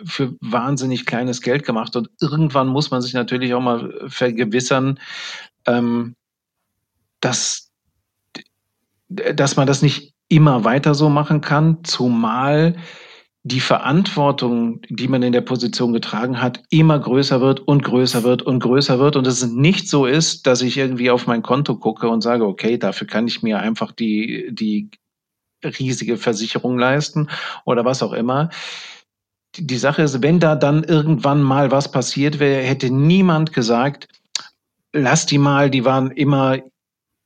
[0.05, 1.97] für wahnsinnig kleines Geld gemacht.
[1.97, 4.99] Und irgendwann muss man sich natürlich auch mal vergewissern,
[5.67, 6.15] ähm,
[7.21, 7.71] dass,
[9.09, 12.77] dass man das nicht immer weiter so machen kann, zumal
[13.45, 18.43] die Verantwortung, die man in der Position getragen hat, immer größer wird und größer wird
[18.43, 22.09] und größer wird und es nicht so ist, dass ich irgendwie auf mein Konto gucke
[22.09, 24.91] und sage, okay, dafür kann ich mir einfach die, die
[25.65, 27.29] riesige Versicherung leisten
[27.65, 28.51] oder was auch immer.
[29.57, 34.09] Die Sache ist, wenn da dann irgendwann mal was passiert wäre, hätte niemand gesagt,
[34.93, 36.59] lass die mal, die waren immer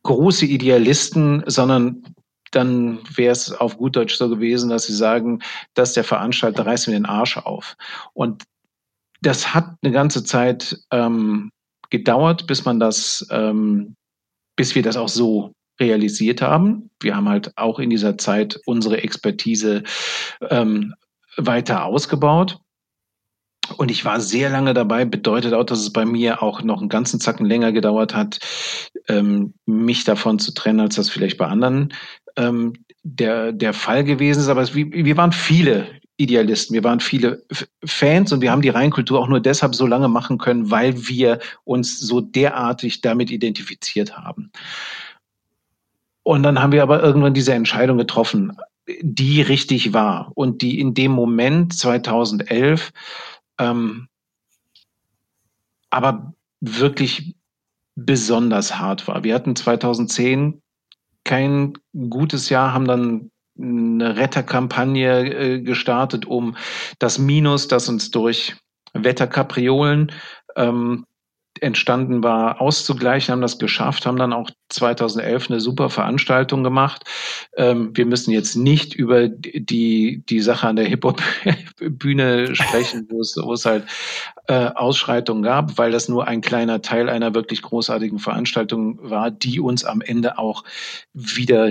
[0.04, 2.04] große Idealisten, sondern
[2.52, 5.42] dann wäre es auf gut Deutsch so gewesen, dass sie sagen,
[5.74, 7.76] dass der Veranstalter reißt mir den Arsch auf.
[8.12, 8.44] Und
[9.20, 11.50] das hat eine ganze Zeit ähm,
[11.90, 13.96] gedauert, bis man das, ähm,
[14.56, 16.90] bis wir das auch so realisiert haben.
[17.00, 19.82] Wir haben halt auch in dieser Zeit unsere Expertise
[20.50, 20.94] ähm,
[21.36, 22.58] weiter ausgebaut.
[23.76, 26.88] Und ich war sehr lange dabei, bedeutet auch, dass es bei mir auch noch einen
[26.88, 28.40] ganzen Zacken länger gedauert hat,
[29.08, 31.94] ähm, mich davon zu trennen, als das vielleicht bei anderen
[32.36, 34.48] ähm, der, der Fall gewesen ist.
[34.48, 37.42] Aber es, wir, waren viele Idealisten, wir waren viele
[37.84, 41.38] Fans und wir haben die Reinkultur auch nur deshalb so lange machen können, weil wir
[41.64, 44.50] uns so derartig damit identifiziert haben.
[46.22, 48.56] Und dann haben wir aber irgendwann diese Entscheidung getroffen,
[49.00, 52.92] die richtig war und die in dem Moment 2011
[53.58, 54.08] ähm,
[55.90, 57.36] aber wirklich
[57.94, 59.24] besonders hart war.
[59.24, 60.62] Wir hatten 2010
[61.24, 66.56] kein gutes Jahr, haben dann eine Retterkampagne äh, gestartet, um
[66.98, 68.56] das Minus, das uns durch
[68.94, 70.12] Wetterkapriolen
[70.56, 71.04] ähm,
[71.60, 77.04] entstanden war, auszugleichen, haben das geschafft, haben dann auch 2011 eine super Veranstaltung gemacht.
[77.56, 83.36] Ähm, wir müssen jetzt nicht über die, die Sache an der Hip-Hop-Bühne sprechen, wo es,
[83.36, 83.84] wo es halt
[84.46, 89.60] äh, Ausschreitungen gab, weil das nur ein kleiner Teil einer wirklich großartigen Veranstaltung war, die
[89.60, 90.64] uns am Ende auch
[91.12, 91.70] wieder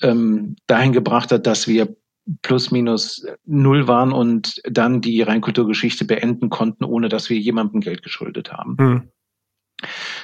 [0.00, 1.96] ähm, dahin gebracht hat, dass wir
[2.42, 8.02] plus minus null waren und dann die Reinkulturgeschichte beenden konnten, ohne dass wir jemandem Geld
[8.02, 8.76] geschuldet haben.
[8.78, 9.08] Mhm.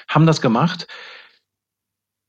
[0.09, 0.87] Haben das gemacht.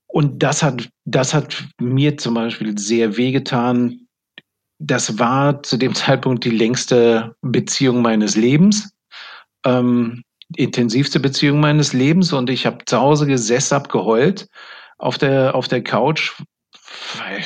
[0.07, 4.07] Und das hat, das hat mir zum Beispiel sehr wehgetan.
[4.79, 8.93] Das war zu dem Zeitpunkt die längste Beziehung meines Lebens,
[9.65, 10.23] ähm,
[10.55, 12.31] intensivste Beziehung meines Lebens.
[12.31, 14.47] Und ich habe zu Hause gesessen, geheult
[14.97, 16.31] auf der, auf der Couch,
[17.17, 17.45] weil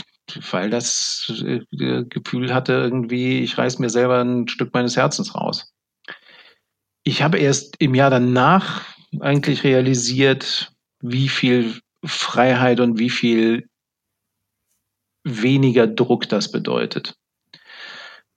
[0.51, 1.61] weil das äh,
[2.05, 5.73] Gefühl hatte, irgendwie, ich reiß mir selber ein Stück meines Herzens raus.
[7.03, 8.85] Ich habe erst im Jahr danach
[9.19, 13.67] eigentlich realisiert, wie viel Freiheit und wie viel
[15.23, 17.15] weniger Druck das bedeutet.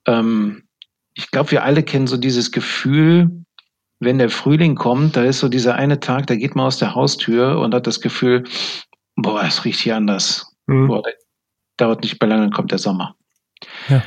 [0.07, 0.65] Ähm,
[1.15, 3.45] ich glaube, wir alle kennen so dieses Gefühl,
[4.01, 6.95] wenn der Frühling kommt, da ist so dieser eine Tag, da geht man aus der
[6.95, 8.45] Haustür und hat das Gefühl,
[9.17, 10.57] boah, es riecht hier anders.
[10.67, 10.89] Mhm.
[10.89, 11.03] Boah,
[11.83, 13.17] dauert nicht mehr lange, dann kommt der Sommer.
[13.89, 14.03] Ja.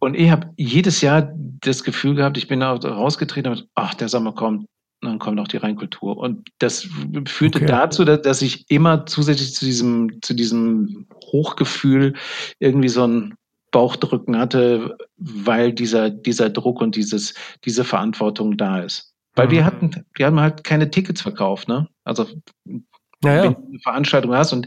[0.00, 4.08] Und ich habe jedes Jahr das Gefühl gehabt, ich bin da rausgetreten und ach, der
[4.08, 4.66] Sommer kommt,
[5.02, 6.16] dann kommt auch die Reinkultur.
[6.16, 6.88] Und das
[7.26, 7.66] führte okay.
[7.66, 12.14] dazu, dass, ich immer zusätzlich zu diesem, zu diesem Hochgefühl
[12.58, 13.34] irgendwie so ein
[13.72, 19.14] Bauchdrücken hatte, weil dieser, dieser Druck und dieses, diese Verantwortung da ist.
[19.34, 19.50] Weil mhm.
[19.52, 21.86] wir hatten, wir haben halt keine Tickets verkauft, ne?
[22.04, 22.26] Also
[23.22, 23.42] ja, ja.
[23.44, 24.66] wenn du eine Veranstaltung hast und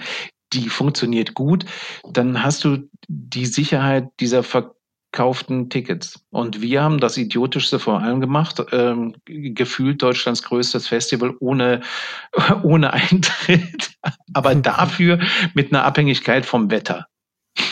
[0.53, 1.65] die funktioniert gut,
[2.11, 6.25] dann hast du die Sicherheit dieser verkauften Tickets.
[6.31, 11.81] Und wir haben das Idiotischste vor allem gemacht, ähm, gefühlt Deutschlands größtes Festival ohne,
[12.63, 13.95] ohne Eintritt,
[14.33, 15.19] aber dafür
[15.53, 17.07] mit einer Abhängigkeit vom Wetter.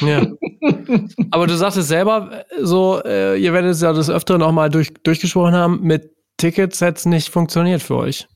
[0.01, 0.25] Ja.
[1.31, 4.93] Aber du sagtest selber, so, äh, ihr werdet es ja des Öfteren auch mal durch,
[5.03, 8.27] durchgesprochen haben, mit Tickets hätte es nicht funktioniert für euch.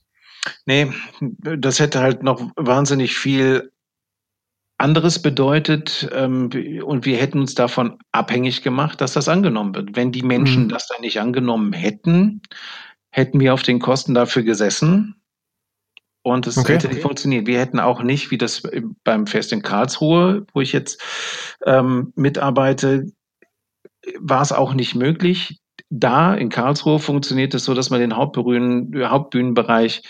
[0.65, 3.71] Nee, das hätte halt noch wahnsinnig viel
[4.78, 6.50] anderes bedeutet, ähm,
[6.84, 9.96] und wir hätten uns davon abhängig gemacht, dass das angenommen wird.
[9.96, 10.70] Wenn die Menschen mhm.
[10.70, 12.42] das dann nicht angenommen hätten,
[13.10, 15.16] hätten wir auf den Kosten dafür gesessen
[16.26, 16.74] und es okay.
[16.74, 17.48] hätte nicht funktioniert.
[17.48, 18.64] Wir hätten auch nicht, wie das
[19.04, 21.02] beim Fest in Karlsruhe, wo ich jetzt
[21.66, 23.06] ähm, mitarbeite,
[24.20, 25.60] war es auch nicht möglich.
[25.90, 30.02] Da in Karlsruhe funktioniert es so, dass man den Hauptbühnen, Hauptbühnenbereich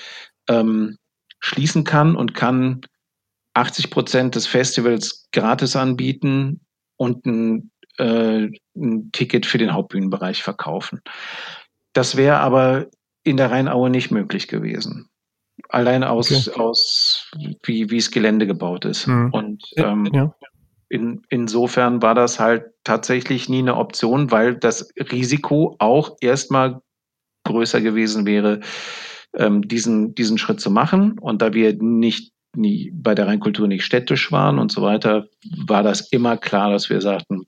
[0.49, 0.97] ähm,
[1.39, 2.81] schließen kann und kann
[3.55, 6.61] 80 Prozent des Festivals gratis anbieten
[6.97, 11.01] und ein, äh, ein Ticket für den Hauptbühnenbereich verkaufen.
[11.93, 12.87] Das wäre aber
[13.23, 15.09] in der Rheinaue nicht möglich gewesen.
[15.69, 16.59] Allein aus, okay.
[16.59, 17.31] aus
[17.63, 19.07] wie, wie das Gelände gebaut ist.
[19.07, 19.29] Mhm.
[19.31, 20.35] Und ähm, ja.
[20.89, 26.81] in, insofern war das halt tatsächlich nie eine Option, weil das Risiko auch erstmal
[27.45, 28.59] größer gewesen wäre,
[29.33, 31.17] ähm, diesen, diesen Schritt zu machen.
[31.19, 35.27] Und da wir nicht nie bei der Rheinkultur nicht städtisch waren und so weiter,
[35.65, 37.45] war das immer klar, dass wir sagten,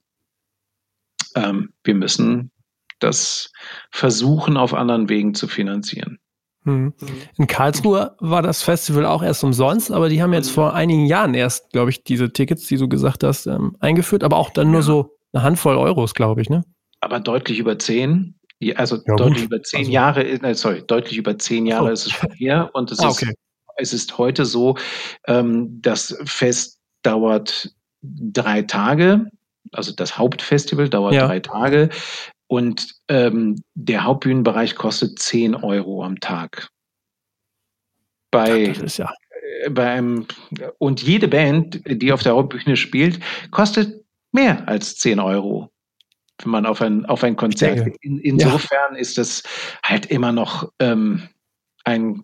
[1.35, 2.51] ähm, wir müssen
[2.99, 3.51] das
[3.91, 6.19] versuchen, auf anderen Wegen zu finanzieren.
[6.63, 6.93] Hm.
[7.37, 11.33] In Karlsruhe war das Festival auch erst umsonst, aber die haben jetzt vor einigen Jahren
[11.33, 14.81] erst, glaube ich, diese Tickets, die du gesagt hast, ähm, eingeführt, aber auch dann nur
[14.81, 14.85] ja.
[14.85, 16.63] so eine Handvoll Euros, glaube ich, ne?
[16.99, 18.35] Aber deutlich über zehn.
[18.75, 19.53] Also ja, deutlich gut.
[19.53, 19.91] über zehn also.
[19.91, 21.93] Jahre, äh, sorry, deutlich über zehn Jahre oh.
[21.93, 23.27] ist es schon her und es ah, okay.
[23.27, 23.35] ist
[23.77, 24.77] es ist heute so,
[25.27, 29.29] ähm, das Fest dauert drei Tage,
[29.71, 31.27] also das Hauptfestival dauert ja.
[31.27, 31.89] drei Tage
[32.47, 36.69] und ähm, der Hauptbühnenbereich kostet 10 Euro am Tag.
[38.31, 39.13] Bei, ja,
[39.69, 40.27] bei einem,
[40.77, 43.19] und jede Band, die auf der Hauptbühne spielt,
[43.51, 45.71] kostet mehr als 10 Euro
[46.43, 47.97] wenn man auf ein, auf ein Konzert geht.
[48.01, 48.99] In, insofern ja.
[48.99, 49.43] ist es
[49.83, 51.29] halt immer noch ähm,
[51.83, 52.23] ein,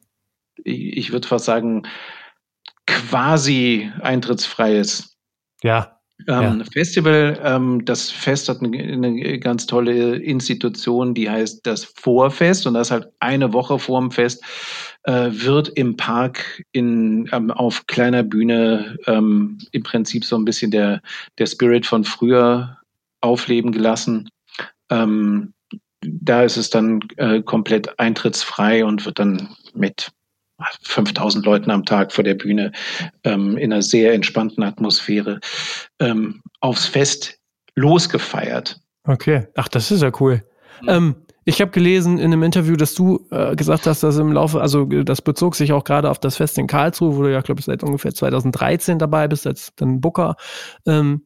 [0.63, 1.83] ich würde fast sagen,
[2.85, 5.15] quasi eintrittsfreies
[5.63, 5.99] ja.
[6.27, 6.65] Ähm, ja.
[6.71, 7.39] Festival.
[7.43, 12.91] Ähm, das Fest hat eine, eine, ganz tolle Institution, die heißt das Vorfest und das
[12.91, 14.43] halt eine Woche vor dem Fest
[15.03, 20.71] äh, wird im Park in, ähm, auf kleiner Bühne ähm, im Prinzip so ein bisschen
[20.71, 21.01] der,
[21.39, 22.77] der Spirit von früher
[23.21, 24.29] aufleben gelassen.
[24.89, 25.53] Ähm,
[26.01, 30.11] da ist es dann äh, komplett eintrittsfrei und wird dann mit
[30.83, 32.71] 5000 Leuten am Tag vor der Bühne
[33.23, 35.39] ähm, in einer sehr entspannten Atmosphäre
[35.99, 37.39] ähm, aufs Fest
[37.75, 38.79] losgefeiert.
[39.05, 40.43] Okay, ach, das ist ja cool.
[40.81, 40.89] Mhm.
[40.89, 44.61] Ähm, ich habe gelesen in einem Interview, dass du äh, gesagt hast, dass im Laufe,
[44.61, 47.59] also das bezog sich auch gerade auf das Fest in Karlsruhe, wo du ja, glaube
[47.59, 50.35] ich, seit ungefähr 2013 dabei bist, als dann Booker.
[50.85, 51.25] Ähm,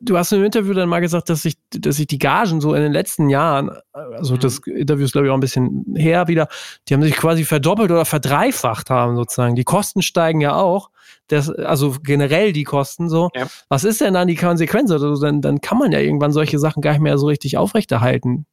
[0.00, 2.74] du hast in einem Interview dann mal gesagt, dass sich, dass sich die Gagen so
[2.74, 4.40] in den letzten Jahren, also mhm.
[4.40, 6.48] das Interview ist glaube ich auch ein bisschen her wieder,
[6.88, 9.56] die haben sich quasi verdoppelt oder verdreifacht haben sozusagen.
[9.56, 10.90] Die Kosten steigen ja auch.
[11.28, 13.30] Das, also generell die Kosten so.
[13.34, 13.46] Ja.
[13.68, 14.90] Was ist denn dann die Konsequenz?
[14.90, 18.46] Also dann, dann kann man ja irgendwann solche Sachen gar nicht mehr so richtig aufrechterhalten.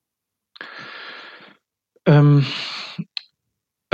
[2.05, 2.45] Ähm,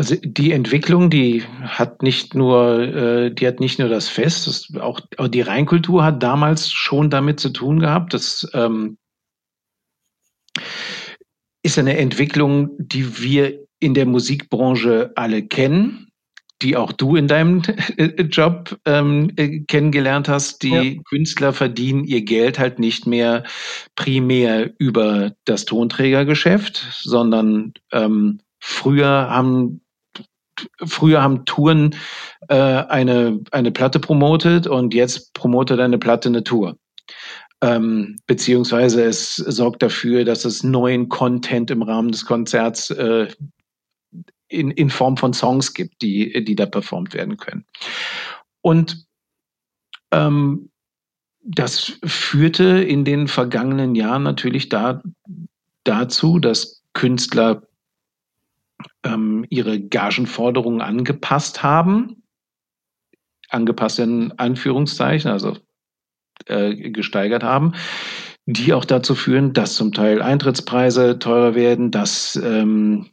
[0.01, 4.67] also die Entwicklung, die hat nicht nur, äh, die hat nicht nur das Fest, das
[4.81, 8.15] auch, auch die Rheinkultur hat damals schon damit zu tun gehabt.
[8.15, 8.97] Das ähm,
[11.61, 16.07] ist eine Entwicklung, die wir in der Musikbranche alle kennen,
[16.63, 17.61] die auch du in deinem
[18.31, 20.63] Job ähm, äh, kennengelernt hast.
[20.63, 21.01] Die ja.
[21.11, 23.43] Künstler verdienen ihr Geld halt nicht mehr
[23.95, 29.80] primär über das Tonträgergeschäft, sondern ähm, Früher haben
[30.85, 31.95] früher haben Touren
[32.49, 36.77] äh, eine, eine Platte promotet und jetzt promotet eine Platte eine Tour.
[37.61, 43.27] Ähm, beziehungsweise es sorgt dafür, dass es neuen Content im Rahmen des Konzerts äh,
[44.47, 47.65] in, in Form von Songs gibt, die, die da performt werden können.
[48.61, 49.05] Und
[50.11, 50.69] ähm,
[51.43, 55.01] das führte in den vergangenen Jahren natürlich da,
[55.83, 57.63] dazu, dass Künstler
[59.03, 62.23] ähm, ihre Gagenforderungen angepasst haben.
[63.49, 65.57] Angepasst in Anführungszeichen, also
[66.45, 67.73] äh, gesteigert haben,
[68.45, 73.11] die auch dazu führen, dass zum Teil Eintrittspreise teurer werden, dass ähm,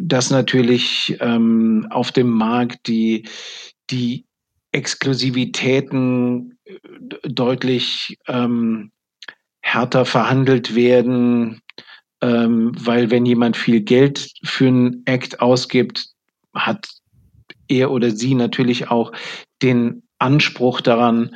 [0.00, 3.28] dass natürlich ähm, auf dem Markt die,
[3.90, 4.26] die
[4.72, 6.78] Exklusivitäten äh,
[7.22, 8.92] deutlich ähm,
[9.60, 11.60] härter verhandelt werden,
[12.20, 16.06] ähm, weil wenn jemand viel Geld für einen Act ausgibt,
[16.54, 16.88] hat
[17.68, 19.12] er oder sie natürlich auch
[19.62, 21.34] den Anspruch daran,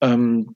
[0.00, 0.54] ähm,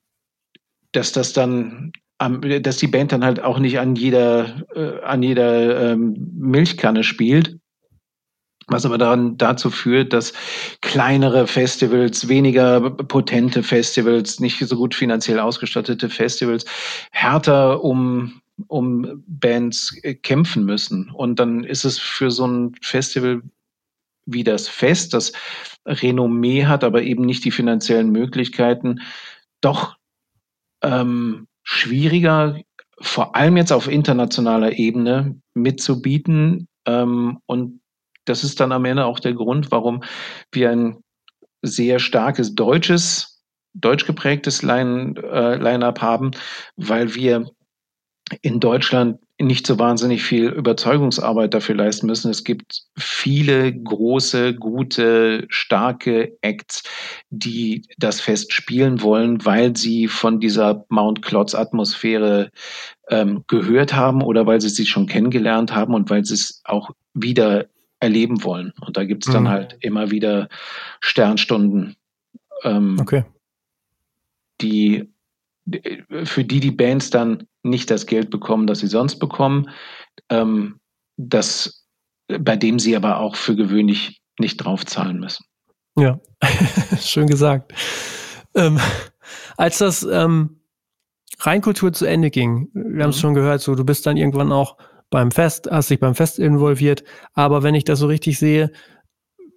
[0.91, 5.93] dass das dann dass die Band dann halt auch nicht an jeder, äh, an jeder
[5.93, 7.57] ähm, Milchkanne spielt.
[8.67, 10.33] Was aber dann dazu führt, dass
[10.81, 16.65] kleinere Festivals, weniger potente Festivals, nicht so gut finanziell ausgestattete Festivals
[17.11, 21.09] härter um um Bands äh, kämpfen müssen.
[21.11, 23.41] Und dann ist es für so ein Festival
[24.25, 25.31] wie das Fest, das
[25.85, 29.01] Renommee hat, aber eben nicht die finanziellen Möglichkeiten,
[29.61, 29.95] doch
[30.83, 32.59] ähm, schwieriger,
[33.01, 36.67] vor allem jetzt auf internationaler Ebene mitzubieten.
[36.85, 37.81] Ähm, und
[38.25, 40.03] das ist dann am Ende auch der Grund, warum
[40.51, 40.97] wir ein
[41.61, 43.43] sehr starkes deutsches,
[43.73, 44.65] deutsch geprägtes äh,
[45.55, 46.31] Line-up haben,
[46.75, 47.49] weil wir
[48.41, 52.29] in Deutschland nicht so wahnsinnig viel Überzeugungsarbeit dafür leisten müssen.
[52.29, 56.83] Es gibt viele große, gute, starke Acts,
[57.29, 62.51] die das Fest spielen wollen, weil sie von dieser Mount Klotz Atmosphäre
[63.09, 66.91] ähm, gehört haben oder weil sie sie schon kennengelernt haben und weil sie es auch
[67.13, 67.67] wieder
[68.01, 68.73] erleben wollen.
[68.81, 69.49] Und da gibt es dann mhm.
[69.49, 70.49] halt immer wieder
[70.99, 71.95] Sternstunden,
[72.63, 73.23] ähm, okay.
[74.61, 75.09] die
[76.23, 79.69] für die die Bands dann nicht das Geld bekommen, das sie sonst bekommen,
[80.29, 80.79] ähm,
[81.17, 81.85] das,
[82.27, 85.45] bei dem sie aber auch für gewöhnlich nicht draufzahlen müssen.
[85.97, 86.19] Ja,
[86.99, 87.73] schön gesagt.
[88.55, 88.79] Ähm,
[89.57, 90.61] als das ähm,
[91.39, 93.21] Rheinkultur zu Ende ging, wir haben es mhm.
[93.21, 94.77] schon gehört, so du bist dann irgendwann auch
[95.09, 98.71] beim Fest, hast dich beim Fest involviert, aber wenn ich das so richtig sehe,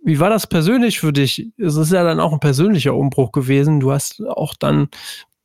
[0.04, 1.52] wie war das persönlich für dich?
[1.58, 3.78] Es ist ja dann auch ein persönlicher Umbruch gewesen.
[3.78, 4.88] Du hast auch dann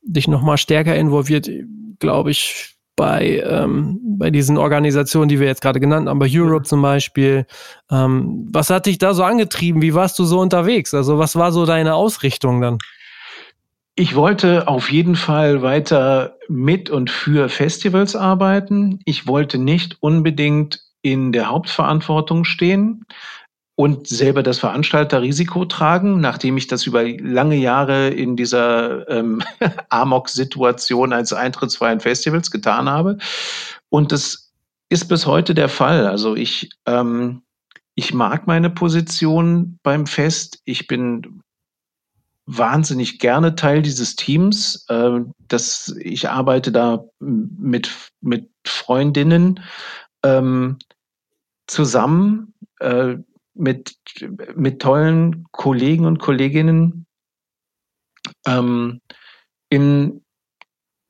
[0.08, 1.48] dich nochmal stärker involviert,
[1.98, 6.64] glaube ich, bei, ähm, bei diesen Organisationen, die wir jetzt gerade genannt haben, bei Europe
[6.64, 7.46] zum Beispiel.
[7.90, 9.80] Ähm, was hat dich da so angetrieben?
[9.82, 10.92] Wie warst du so unterwegs?
[10.94, 12.78] Also was war so deine Ausrichtung dann?
[13.94, 19.00] Ich wollte auf jeden Fall weiter mit und für Festivals arbeiten.
[19.04, 23.04] Ich wollte nicht unbedingt in der Hauptverantwortung stehen
[23.78, 29.40] und selber das Veranstalterrisiko tragen, nachdem ich das über lange Jahre in dieser ähm,
[29.88, 33.18] Amok-Situation als eintrittsfreien Festivals getan habe.
[33.88, 34.50] Und das
[34.88, 36.08] ist bis heute der Fall.
[36.08, 37.42] Also ich, ähm,
[37.94, 40.60] ich mag meine Position beim Fest.
[40.64, 41.40] Ich bin
[42.46, 44.86] wahnsinnig gerne Teil dieses Teams.
[44.88, 49.60] Äh, das, ich arbeite da mit, mit Freundinnen
[50.24, 50.78] ähm,
[51.68, 53.18] zusammen, äh,
[53.58, 53.96] mit,
[54.54, 57.06] mit tollen Kollegen und Kolleginnen
[58.46, 59.00] ähm,
[59.70, 60.22] in,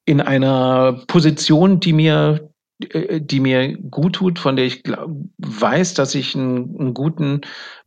[0.04, 2.50] in einer Position, die mir,
[2.90, 7.42] äh, die mir gut tut, von der ich glaub, weiß, dass ich einen, einen guten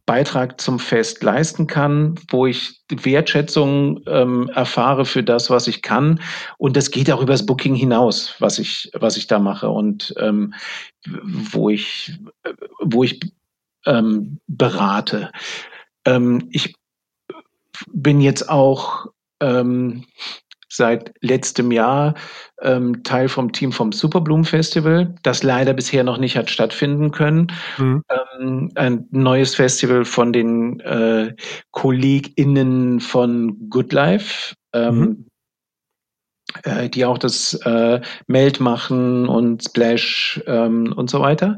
[0.06, 6.20] Beitrag zum Fest leisten kann, wo ich Wertschätzung ähm, erfahre für das, was ich kann.
[6.58, 10.54] Und das geht auch übers Booking hinaus, was ich, was ich da mache und ähm,
[11.06, 12.20] wo ich,
[12.82, 13.20] wo ich
[13.86, 15.32] ähm, berate.
[16.06, 16.76] Ähm, ich
[17.92, 19.08] bin jetzt auch
[19.42, 20.06] ähm,
[20.72, 22.16] seit letztem Jahr
[22.62, 27.52] ähm, Teil vom Team vom Superbloom Festival, das leider bisher noch nicht hat stattfinden können.
[27.78, 28.04] Mhm.
[28.40, 31.36] Ähm, ein neues Festival von den äh,
[31.72, 34.56] KollegInnen von Good Life.
[34.74, 35.26] Ähm, mhm.
[36.64, 41.58] Äh, die auch das äh, Meld machen und Splash ähm, und so weiter.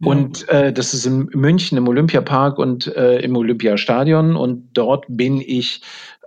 [0.00, 0.10] Ja.
[0.10, 4.36] Und äh, das ist in München im Olympiapark und äh, im Olympiastadion.
[4.36, 5.82] Und dort bin ich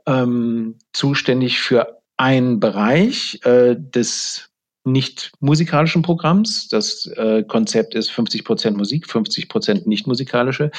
[0.05, 4.49] ähm, zuständig für einen Bereich äh, des
[4.84, 6.70] nicht musikalischen Programms.
[6.70, 10.72] Das äh, Konzept ist 50 Prozent Musik, 50 Prozent nicht musikalische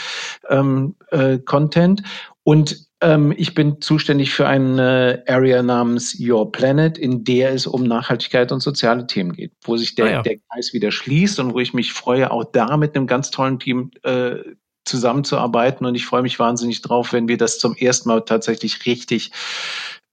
[0.48, 2.02] ähm, äh, Content.
[2.42, 7.84] Und ähm, ich bin zuständig für eine Area namens Your Planet, in der es um
[7.84, 10.22] Nachhaltigkeit und soziale Themen geht, wo sich der, ah ja.
[10.22, 13.58] der Kreis wieder schließt und wo ich mich freue, auch da mit einem ganz tollen
[13.58, 14.36] Team äh,
[14.84, 15.86] zusammenzuarbeiten.
[15.86, 19.30] Und ich freue mich wahnsinnig drauf, wenn wir das zum ersten Mal tatsächlich richtig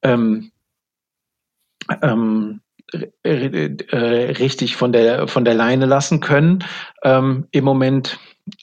[0.03, 0.51] ähm,
[2.01, 2.61] ähm,
[3.23, 3.75] äh,
[4.37, 6.63] richtig von der von der Leine lassen können.
[7.03, 8.19] Ähm, Im Moment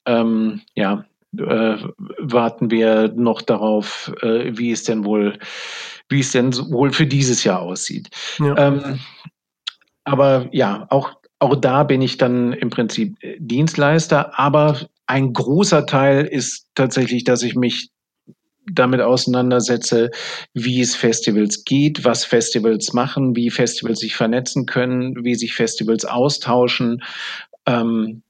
[0.07, 1.05] ähm, ja
[1.39, 1.77] äh,
[2.19, 5.39] warten wir noch darauf, äh, wie es denn wohl
[6.09, 8.11] wie es denn wohl für dieses Jahr aussieht.
[8.39, 8.57] Ja.
[8.59, 9.01] Ähm,
[10.05, 16.25] aber ja, auch auch da bin ich dann im Prinzip Dienstleister, aber ein großer Teil
[16.25, 17.91] ist tatsächlich, dass ich mich
[18.71, 20.11] damit auseinandersetze,
[20.55, 26.05] wie es Festivals geht, was Festivals machen, wie Festivals sich vernetzen können, wie sich Festivals
[26.05, 27.03] austauschen.
[27.67, 28.23] Ähm,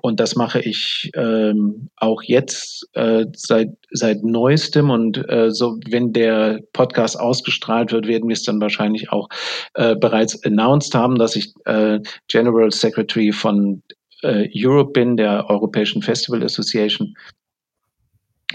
[0.00, 4.90] und das mache ich ähm, auch jetzt äh, seit, seit neuestem.
[4.90, 9.28] Und äh, so, wenn der Podcast ausgestrahlt wird, werden wir es dann wahrscheinlich auch
[9.74, 13.82] äh, bereits announced haben, dass ich äh, General Secretary von
[14.22, 17.16] äh, Europe bin, der Europäischen Festival Association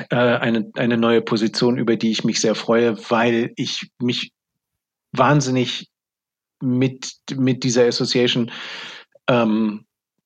[0.10, 4.32] äh, eine, eine neue Position, über die ich mich sehr freue, weil ich mich
[5.12, 5.90] wahnsinnig
[6.62, 8.50] mit, mit dieser Association
[9.28, 9.86] ähm,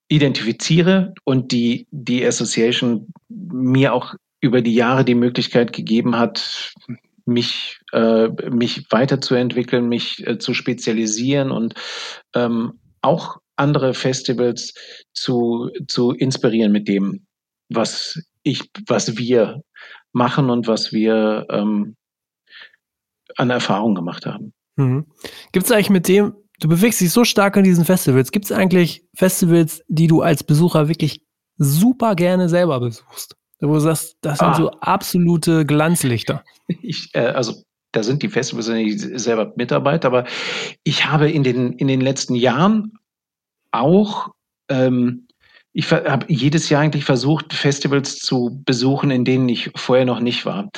[0.09, 6.73] identifiziere und die, die Association mir auch über die Jahre die Möglichkeit gegeben hat,
[7.25, 11.73] mich, äh, mich weiterzuentwickeln, mich äh, zu spezialisieren und
[12.33, 14.73] ähm, auch andere Festivals
[15.13, 17.25] zu, zu inspirieren mit dem,
[17.69, 19.61] was ich, was wir
[20.13, 21.95] machen und was wir ähm,
[23.35, 24.53] an Erfahrung gemacht haben.
[24.77, 25.05] Mhm.
[25.51, 28.51] Gibt es eigentlich mit dem, du bewegst dich so stark an diesen Festivals, gibt es
[28.51, 31.21] eigentlich Festivals, die du als Besucher wirklich
[31.57, 33.35] super gerne selber besuchst?
[33.59, 34.55] Wo du sagst, das sind ah.
[34.55, 36.43] so absolute Glanzlichter.
[36.81, 40.25] Ich, äh, also da sind die Festivals nicht selber Mitarbeiter, aber
[40.83, 42.93] ich habe in den, in den letzten Jahren
[43.71, 44.29] auch
[44.69, 45.26] ähm,
[45.77, 50.43] ich habe jedes Jahr eigentlich versucht, Festivals zu besuchen, in denen ich vorher noch nicht
[50.43, 50.71] war.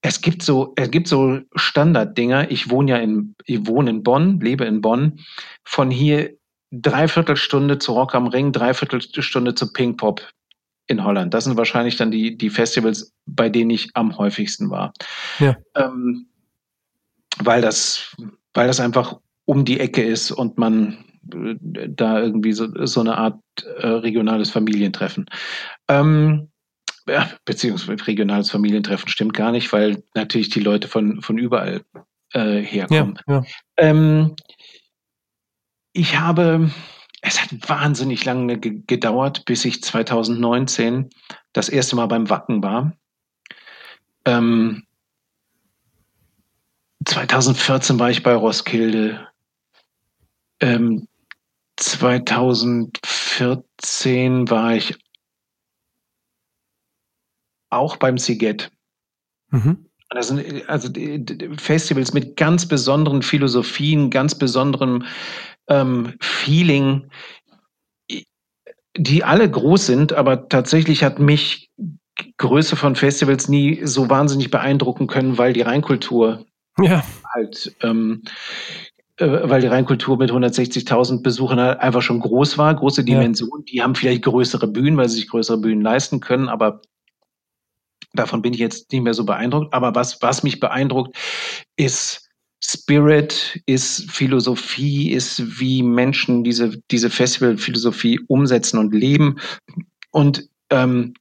[0.00, 2.52] Es gibt so, es gibt so Standarddinger.
[2.52, 5.18] Ich wohne ja in, ich wohne in Bonn, lebe in Bonn.
[5.64, 6.34] Von hier
[6.70, 10.22] Dreiviertelstunde zu Rock am Ring, Dreiviertelstunde zu Pink Pop
[10.86, 11.34] in Holland.
[11.34, 14.92] Das sind wahrscheinlich dann die, die Festivals, bei denen ich am häufigsten war.
[15.40, 15.56] Ja.
[15.74, 16.28] Ähm,
[17.38, 18.14] weil das,
[18.52, 23.40] weil das einfach um die Ecke ist und man da irgendwie so, so eine Art
[23.78, 25.26] äh, regionales Familientreffen.
[25.88, 26.50] Ähm,
[27.06, 31.82] ja, beziehungsweise regionales Familientreffen stimmt gar nicht, weil natürlich die Leute von, von überall
[32.32, 33.18] äh, herkommen.
[33.26, 33.44] Ja, ja.
[33.76, 34.34] Ähm,
[35.92, 36.70] ich habe
[37.26, 41.08] es hat wahnsinnig lange gedauert, bis ich 2019
[41.54, 42.92] das erste Mal beim Wacken war.
[44.26, 44.84] Ähm,
[47.06, 49.26] 2014 war ich bei Roskilde.
[50.60, 51.08] Ähm,
[51.84, 54.98] 2014 war ich
[57.70, 58.72] auch beim Siget.
[59.50, 59.86] Mhm.
[60.10, 60.90] Das sind also
[61.58, 65.04] Festivals mit ganz besonderen Philosophien, ganz besonderem
[65.68, 67.10] ähm, Feeling,
[68.96, 71.72] die alle groß sind, aber tatsächlich hat mich
[72.36, 76.46] Größe von Festivals nie so wahnsinnig beeindrucken können, weil die Reinkultur
[76.80, 77.04] ja.
[77.34, 78.22] halt, ähm,
[78.93, 83.60] äh, weil die Reinkultur mit 160.000 Besuchern halt einfach schon groß war, große Dimension.
[83.60, 83.64] Ja.
[83.72, 86.80] Die haben vielleicht größere Bühnen, weil sie sich größere Bühnen leisten können, aber
[88.12, 89.72] davon bin ich jetzt nicht mehr so beeindruckt.
[89.72, 91.16] Aber was, was mich beeindruckt,
[91.76, 92.28] ist
[92.60, 99.38] Spirit, ist Philosophie, ist wie Menschen diese, diese Festivalphilosophie umsetzen und leben.
[100.10, 101.14] Und ähm,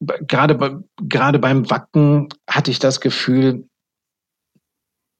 [0.00, 3.68] gerade, gerade beim Wacken hatte ich das Gefühl,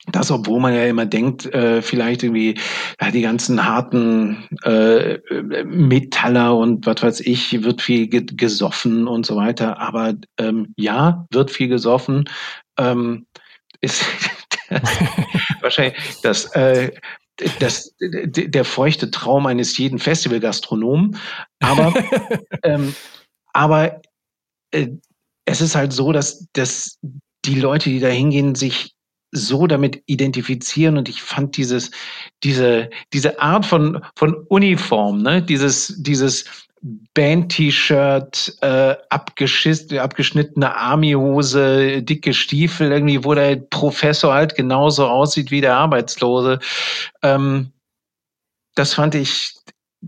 [0.06, 2.58] das, obwohl man ja immer denkt, äh, vielleicht irgendwie
[3.00, 5.18] ja, die ganzen harten äh,
[5.64, 9.78] Metaller und was weiß ich, wird viel ge gesoffen und so weiter.
[9.78, 12.28] Aber ähm, ja, wird viel gesoffen.
[12.78, 13.26] Ähm,
[13.80, 14.04] ist
[15.60, 16.92] wahrscheinlich das, äh,
[17.58, 21.18] das, der feuchte Traum eines jeden Festivalgastronomen.
[21.60, 21.92] Aber,
[22.62, 22.94] ähm,
[23.52, 24.00] aber
[24.70, 24.88] äh,
[25.44, 26.98] es ist halt so, dass, dass
[27.44, 28.94] die Leute, die da hingehen, sich
[29.32, 31.90] so damit identifizieren und ich fand dieses,
[32.42, 36.44] diese, diese Art von, von Uniform, ne, dieses, dieses
[36.82, 45.76] Band-T-Shirt, äh, abgeschnittene Army-Hose, dicke Stiefel, irgendwie, wo der Professor halt genauso aussieht wie der
[45.76, 46.58] Arbeitslose.
[47.22, 47.72] Ähm,
[48.74, 49.56] das fand ich,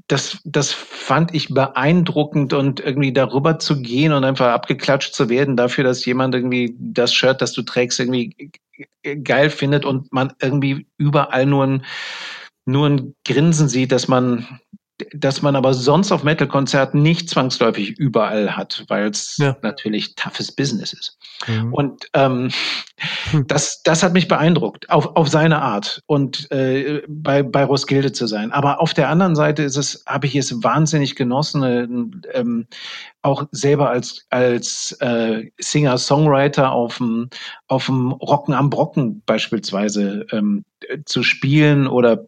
[0.08, 5.58] das, das fand ich beeindruckend und irgendwie darüber zu gehen und einfach abgeklatscht zu werden
[5.58, 8.34] dafür, dass jemand irgendwie das Shirt, das du trägst, irgendwie
[9.22, 11.84] geil findet und man irgendwie überall nur ein,
[12.64, 14.60] nur ein Grinsen sieht, dass man,
[15.12, 19.56] dass man aber sonst auf Metal-Konzerten nicht zwangsläufig überall hat, weil es ja.
[19.62, 21.18] natürlich toughes Business ist.
[21.46, 21.72] Mhm.
[21.72, 22.50] Und ähm,
[23.30, 23.46] hm.
[23.46, 28.26] das, das hat mich beeindruckt, auf, auf seine Art und äh, bei, bei Roskilde zu
[28.26, 28.52] sein.
[28.52, 32.66] Aber auf der anderen Seite ist es, habe ich es wahnsinnig genossen, äh, ähm,
[33.22, 37.28] auch selber als, als äh, Singer-Songwriter auf dem,
[37.68, 40.64] auf dem Rocken am Brocken beispielsweise ähm,
[41.04, 42.26] zu spielen oder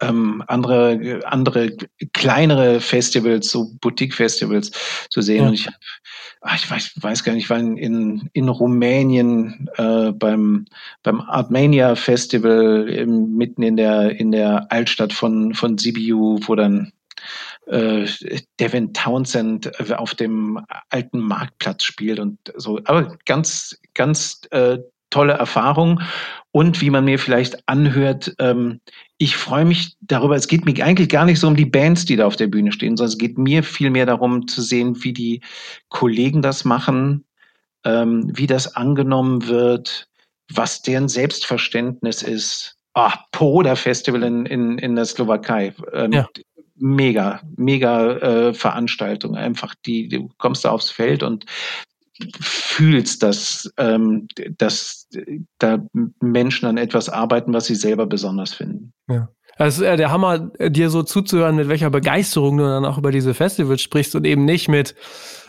[0.00, 1.76] ähm, andere, andere
[2.12, 4.72] kleinere Festivals, so Boutique-Festivals
[5.10, 5.42] zu sehen.
[5.42, 5.48] Ja.
[5.48, 5.76] Und ich habe,
[6.56, 10.66] ich weiß, weiß gar nicht, ich war in, in, in Rumänien äh, beim,
[11.02, 16.92] beim Artmania Festival im, mitten in der, in der Altstadt von, von Sibiu, wo dann
[17.66, 18.06] äh,
[18.58, 20.60] Devin Townsend auf dem
[20.90, 22.80] alten Marktplatz spielt und so.
[22.84, 24.78] Aber ganz, ganz äh,
[25.12, 26.00] tolle Erfahrung.
[26.50, 28.80] Und wie man mir vielleicht anhört, ähm,
[29.16, 30.34] ich freue mich darüber.
[30.36, 32.72] Es geht mir eigentlich gar nicht so um die Bands, die da auf der Bühne
[32.72, 35.40] stehen, sondern es geht mir viel mehr darum zu sehen, wie die
[35.88, 37.24] Kollegen das machen,
[37.84, 40.08] ähm, wie das angenommen wird,
[40.52, 42.76] was deren Selbstverständnis ist.
[42.94, 45.74] Ah, Poda Festival in, in, in der Slowakei.
[45.94, 46.28] Ähm, ja.
[46.76, 49.36] Mega, mega äh, Veranstaltung.
[49.36, 51.46] Einfach die, du kommst da aufs Feld und
[52.40, 55.08] fühlst, dass, ähm, dass
[55.58, 55.78] da
[56.20, 58.92] Menschen an etwas arbeiten, was sie selber besonders finden.
[59.08, 59.28] Ja.
[59.58, 63.34] Es ist der Hammer, dir so zuzuhören, mit welcher Begeisterung du dann auch über diese
[63.34, 64.94] Festivals sprichst und eben nicht mit,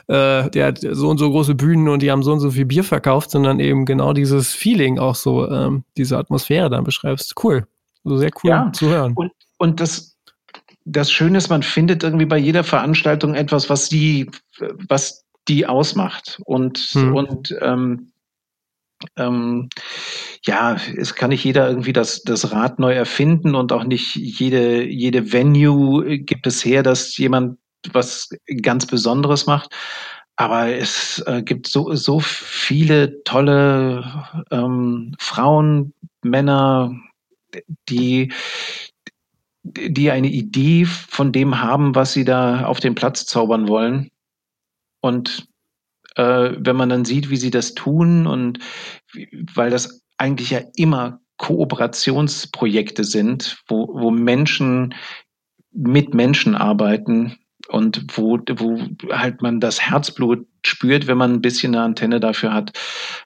[0.08, 2.66] äh, der hat so und so große Bühnen und die haben so und so viel
[2.66, 7.34] Bier verkauft, sondern eben genau dieses Feeling auch so, ähm, diese Atmosphäre dann beschreibst.
[7.42, 7.66] Cool.
[8.04, 8.72] So sehr cool ja.
[8.74, 9.14] zu hören.
[9.16, 10.18] Und, und das,
[10.84, 14.30] das Schöne ist, man findet irgendwie bei jeder Veranstaltung etwas, was die,
[14.90, 16.40] was die ausmacht.
[16.46, 17.16] Und, hm.
[17.16, 18.14] und ähm,
[19.18, 19.70] ähm,
[20.46, 24.84] ja, es kann nicht jeder irgendwie das, das Rad neu erfinden und auch nicht jede,
[24.86, 27.58] jede Venue gibt es her, dass jemand
[27.92, 28.30] was
[28.62, 29.74] ganz Besonderes macht.
[30.36, 36.96] Aber es äh, gibt so, so viele tolle ähm, Frauen, Männer,
[37.88, 38.32] die,
[39.64, 44.10] die eine Idee von dem haben, was sie da auf den Platz zaubern wollen.
[45.04, 45.48] Und
[46.16, 48.60] äh, wenn man dann sieht, wie sie das tun und
[49.54, 54.94] weil das eigentlich ja immer Kooperationsprojekte sind, wo, wo Menschen
[55.74, 57.38] mit Menschen arbeiten
[57.68, 58.80] und wo, wo
[59.12, 62.72] halt man das Herzblut spürt, wenn man ein bisschen eine Antenne dafür hat,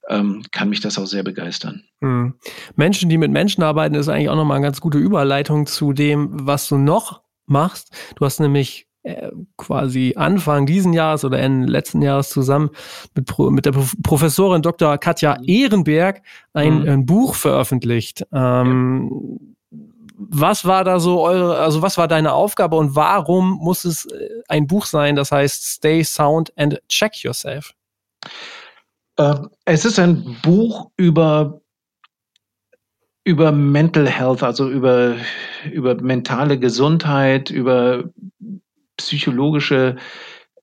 [0.10, 1.84] ähm, kann mich das auch sehr begeistern.
[2.02, 2.34] Hm.
[2.76, 6.30] Menschen, die mit Menschen arbeiten, ist eigentlich auch nochmal eine ganz gute Überleitung zu dem,
[6.48, 7.96] was du noch machst.
[8.16, 12.72] Du hast nämlich äh, quasi Anfang diesen Jahres oder Ende letzten Jahres zusammen
[13.16, 14.98] mit, Pro, mit der Professorin Dr.
[14.98, 15.46] Katja mhm.
[15.48, 16.22] Ehrenberg
[16.54, 16.90] ein, mhm.
[16.90, 18.26] ein Buch veröffentlicht.
[18.34, 19.10] Ähm,
[19.72, 19.78] ja.
[20.20, 24.30] Was war da so eure, also was war deine Aufgabe und warum muss es äh,
[24.50, 27.74] ein Buch sein, das heißt Stay Sound and Check Yourself?
[29.18, 31.62] Ähm, es ist ein Buch über
[33.28, 35.16] über Mental Health, also über,
[35.70, 38.06] über mentale Gesundheit, über
[38.98, 39.96] psychologische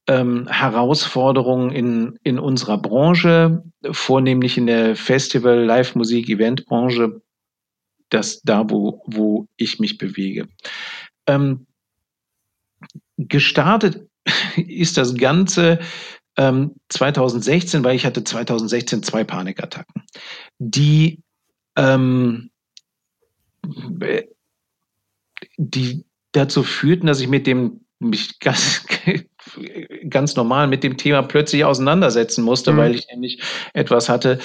[0.07, 7.23] ähm, Herausforderungen in, in unserer Branche, vornehmlich in der Festival, Live-Musik, Event-Branche,
[8.11, 10.49] das da, wo, wo ich mich bewege.
[11.27, 11.67] Ähm,
[13.17, 14.07] gestartet
[14.57, 15.79] ist das Ganze
[16.37, 20.03] ähm, 2016, weil ich hatte 2016 zwei Panikattacken,
[20.59, 21.23] die
[21.77, 22.51] ähm,
[25.57, 28.87] die dazu führten, dass ich mit dem mich ganz,
[30.09, 32.77] ganz normal mit dem Thema plötzlich auseinandersetzen musste, mhm.
[32.77, 33.43] weil ich nämlich
[33.73, 34.39] etwas hatte,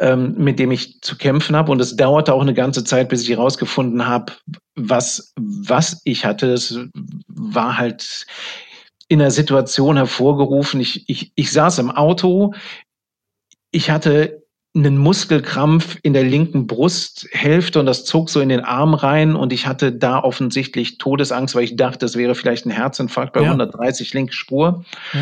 [0.00, 1.72] ähm, mit dem ich zu kämpfen habe.
[1.72, 4.32] Und es dauerte auch eine ganze Zeit, bis ich herausgefunden habe,
[4.74, 6.52] was, was ich hatte.
[6.52, 6.78] Es
[7.28, 8.26] war halt
[9.08, 10.80] in einer Situation hervorgerufen.
[10.80, 12.54] Ich, ich, ich saß im Auto.
[13.70, 14.45] Ich hatte
[14.76, 19.52] einen Muskelkrampf in der linken Brusthälfte und das zog so in den Arm rein und
[19.52, 23.46] ich hatte da offensichtlich Todesangst, weil ich dachte, das wäre vielleicht ein Herzinfarkt bei ja.
[23.46, 24.84] 130 linke Spur.
[25.12, 25.20] Ja.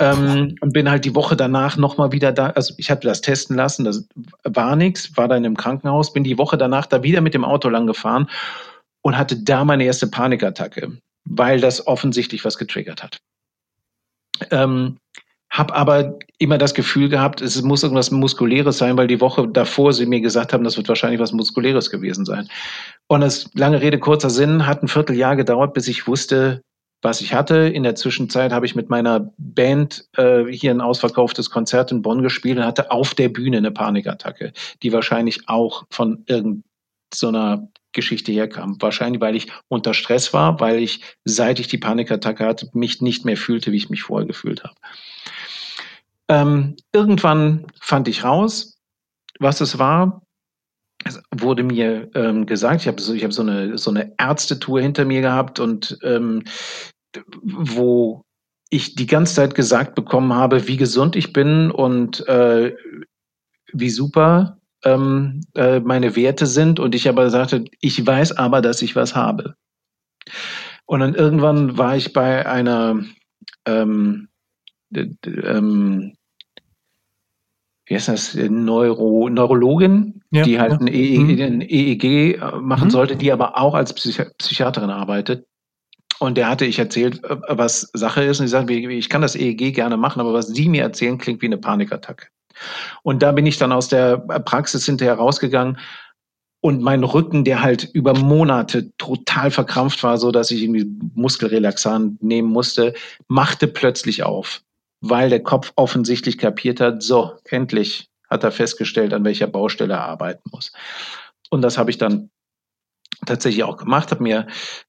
[0.00, 3.54] Ähm, und bin halt die Woche danach nochmal wieder da, also ich hatte das testen
[3.56, 4.08] lassen, das
[4.44, 7.68] war nichts, war dann im Krankenhaus, bin die Woche danach da wieder mit dem Auto
[7.68, 8.28] lang gefahren
[9.02, 13.18] und hatte da meine erste Panikattacke, weil das offensichtlich was getriggert hat.
[14.50, 14.96] Ähm,
[15.50, 19.92] habe aber immer das Gefühl gehabt, es muss irgendwas Muskuläres sein, weil die Woche davor
[19.92, 22.48] sie mir gesagt haben, das wird wahrscheinlich was Muskuläres gewesen sein.
[23.08, 26.62] Und das lange Rede, kurzer Sinn, hat ein Vierteljahr gedauert, bis ich wusste,
[27.02, 27.56] was ich hatte.
[27.56, 32.22] In der Zwischenzeit habe ich mit meiner Band äh, hier ein ausverkauftes Konzert in Bonn
[32.22, 38.76] gespielt und hatte auf der Bühne eine Panikattacke, die wahrscheinlich auch von irgendeiner Geschichte herkam.
[38.80, 43.24] Wahrscheinlich, weil ich unter Stress war, weil ich, seit ich die Panikattacke hatte, mich nicht
[43.24, 44.74] mehr fühlte, wie ich mich vorher gefühlt habe.
[46.30, 48.78] Ähm, irgendwann fand ich raus,
[49.40, 50.22] was es war.
[51.04, 55.04] Es wurde mir ähm, gesagt, ich habe so, hab so, eine, so eine Ärztetour hinter
[55.04, 56.44] mir gehabt und ähm,
[57.42, 58.22] wo
[58.70, 62.76] ich die ganze Zeit gesagt bekommen habe, wie gesund ich bin und äh,
[63.72, 66.78] wie super ähm, äh, meine Werte sind.
[66.78, 69.56] Und ich aber sagte, ich weiß aber, dass ich was habe.
[70.86, 73.02] Und dann irgendwann war ich bei einer
[73.66, 74.28] ähm,
[74.94, 76.14] ähm,
[77.90, 80.78] wie heißt das, Neuro, Neurologin, ja, die halt ja.
[80.78, 81.42] ein, EEG, mhm.
[81.42, 82.90] ein, EEG, äh, machen mhm.
[82.90, 85.44] sollte, die aber auch als Psychi Psychiaterin arbeitet.
[86.20, 88.38] Und der hatte ich erzählt, äh, was Sache ist.
[88.38, 91.42] Und sie sagt, ich kann das EEG gerne machen, aber was Sie mir erzählen, klingt
[91.42, 92.28] wie eine Panikattacke.
[93.02, 95.76] Und da bin ich dann aus der Praxis hinterher rausgegangen
[96.60, 102.22] und mein Rücken, der halt über Monate total verkrampft war, so dass ich irgendwie Muskelrelaxant
[102.22, 102.94] nehmen musste,
[103.26, 104.62] machte plötzlich auf
[105.00, 110.04] weil der Kopf offensichtlich kapiert hat, so, endlich hat er festgestellt, an welcher Baustelle er
[110.04, 110.72] arbeiten muss.
[111.50, 112.30] Und das habe ich dann
[113.26, 114.46] tatsächlich auch gemacht, habe mir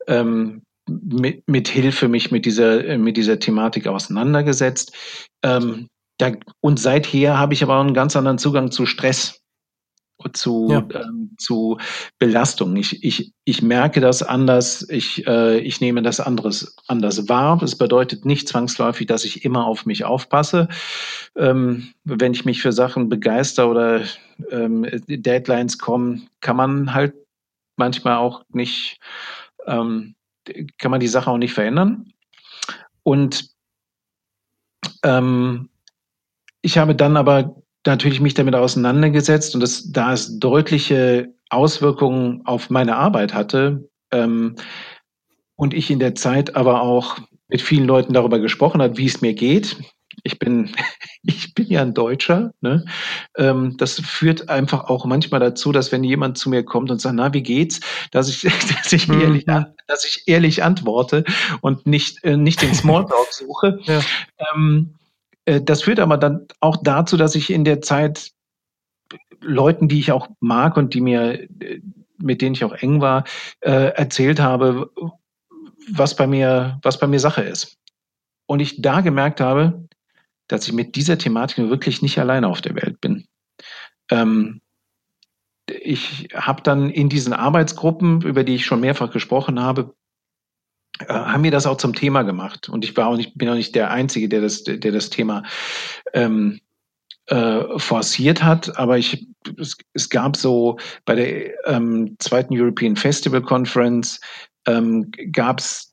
[0.07, 4.95] ähm, mit, mit Hilfe mich mit dieser, mit dieser Thematik auseinandergesetzt.
[5.43, 5.87] Ähm,
[6.17, 9.40] da, und seither habe ich aber einen ganz anderen Zugang zu Stress
[10.29, 10.85] zu, ja.
[10.93, 11.77] ähm, zu
[12.19, 12.75] Belastung.
[12.75, 17.57] Ich, ich, ich merke das anders, ich, äh, ich nehme das anderes anders wahr.
[17.59, 20.67] Das bedeutet nicht zwangsläufig, dass ich immer auf mich aufpasse.
[21.35, 24.01] Ähm, wenn ich mich für Sachen begeister oder
[24.49, 27.13] ähm, Deadlines kommen, kann man halt
[27.75, 28.99] manchmal auch nicht,
[29.65, 30.15] ähm,
[30.77, 32.13] kann man die Sache auch nicht verändern.
[33.03, 33.49] Und
[35.03, 35.69] ähm,
[36.61, 42.69] ich habe dann aber natürlich mich damit auseinandergesetzt und das, da es deutliche Auswirkungen auf
[42.69, 44.55] meine Arbeit hatte ähm,
[45.55, 47.17] und ich in der Zeit aber auch
[47.47, 49.77] mit vielen Leuten darüber gesprochen habe, wie es mir geht.
[50.23, 50.71] Ich bin,
[51.23, 52.53] ich bin ja ein Deutscher.
[52.61, 52.85] Ne?
[53.35, 57.15] Ähm, das führt einfach auch manchmal dazu, dass wenn jemand zu mir kommt und sagt,
[57.15, 58.41] na, wie geht's, dass ich,
[58.83, 59.21] dass ich, mhm.
[59.21, 59.45] ehrlich,
[59.87, 61.25] dass ich ehrlich antworte
[61.61, 63.79] und nicht, äh, nicht den Smalltalk suche.
[63.83, 64.01] Ja.
[64.53, 65.00] Ähm, äh,
[65.45, 68.31] das führt aber dann auch dazu, dass ich in der Zeit
[69.41, 71.81] Leuten, die ich auch mag und die mir, äh,
[72.17, 73.23] mit denen ich auch eng war,
[73.61, 74.91] äh, erzählt habe,
[75.91, 77.77] was bei mir, was bei mir Sache ist.
[78.45, 79.87] Und ich da gemerkt habe,
[80.47, 83.25] dass ich mit dieser Thematik wirklich nicht alleine auf der Welt bin.
[84.09, 84.61] Ähm,
[85.67, 90.00] ich habe dann in diesen Arbeitsgruppen, über die ich schon mehrfach gesprochen habe, äh,
[91.07, 92.69] haben wir das auch zum Thema gemacht.
[92.69, 95.43] Und ich war auch nicht, bin auch nicht der Einzige, der das, der das Thema
[96.13, 96.59] ähm,
[97.27, 98.77] äh, forciert hat.
[98.77, 99.27] Aber ich,
[99.57, 104.19] es, es gab so bei der ähm, zweiten European Festival Conference
[104.67, 105.91] ähm, gab es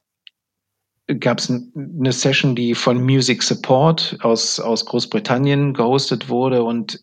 [1.20, 7.02] gab es eine Session, die von Music Support aus, aus Großbritannien gehostet wurde und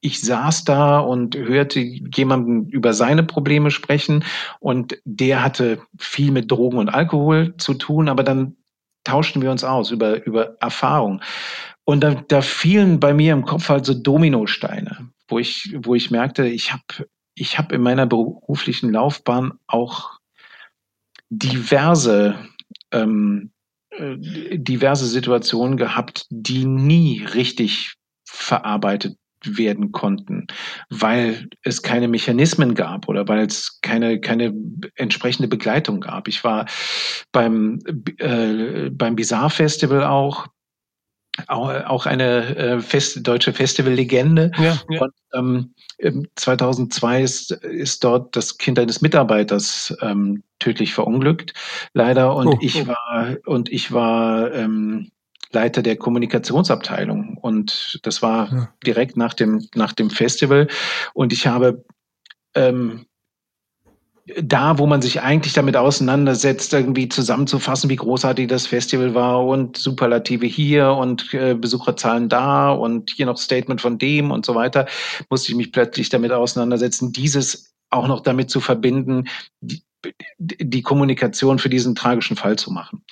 [0.00, 4.24] ich saß da und hörte jemanden über seine Probleme sprechen
[4.58, 8.56] und der hatte viel mit Drogen und Alkohol zu tun, aber dann
[9.04, 11.20] tauschten wir uns aus über, über Erfahrung.
[11.84, 16.10] Und da, da fielen bei mir im Kopf halt so Dominosteine, wo ich, wo ich
[16.10, 20.18] merkte, ich habe ich hab in meiner beruflichen Laufbahn auch
[21.30, 22.36] diverse
[22.92, 23.52] ähm,
[23.90, 24.16] äh,
[24.58, 27.94] diverse Situationen gehabt, die nie richtig
[28.24, 30.46] verarbeitet werden konnten,
[30.88, 34.54] weil es keine Mechanismen gab oder weil es keine, keine
[34.96, 36.28] entsprechende Begleitung gab.
[36.28, 36.66] Ich war
[37.32, 37.80] beim,
[38.18, 40.48] äh, beim Bizarre Festival auch,
[41.46, 44.50] auch eine äh, Fest, deutsche Festival-Legende.
[44.58, 45.00] Ja, ja.
[45.00, 45.74] Und, ähm,
[46.36, 51.54] 2002 ist, ist dort das Kind eines Mitarbeiters ähm, tödlich verunglückt,
[51.92, 52.34] leider.
[52.34, 52.88] Und oh, ich oh.
[52.88, 55.10] war und ich war ähm,
[55.52, 57.36] Leiter der Kommunikationsabteilung.
[57.36, 58.74] Und das war ja.
[58.86, 60.68] direkt nach dem, nach dem Festival.
[61.14, 61.84] Und ich habe
[62.54, 63.06] ähm,
[64.40, 69.76] da, wo man sich eigentlich damit auseinandersetzt, irgendwie zusammenzufassen, wie großartig das Festival war und
[69.76, 74.86] Superlative hier und äh, Besucherzahlen da und hier noch Statement von dem und so weiter,
[75.28, 79.24] musste ich mich plötzlich damit auseinandersetzen, dieses auch noch damit zu verbinden,
[79.60, 79.82] die,
[80.38, 83.02] die Kommunikation für diesen tragischen Fall zu machen.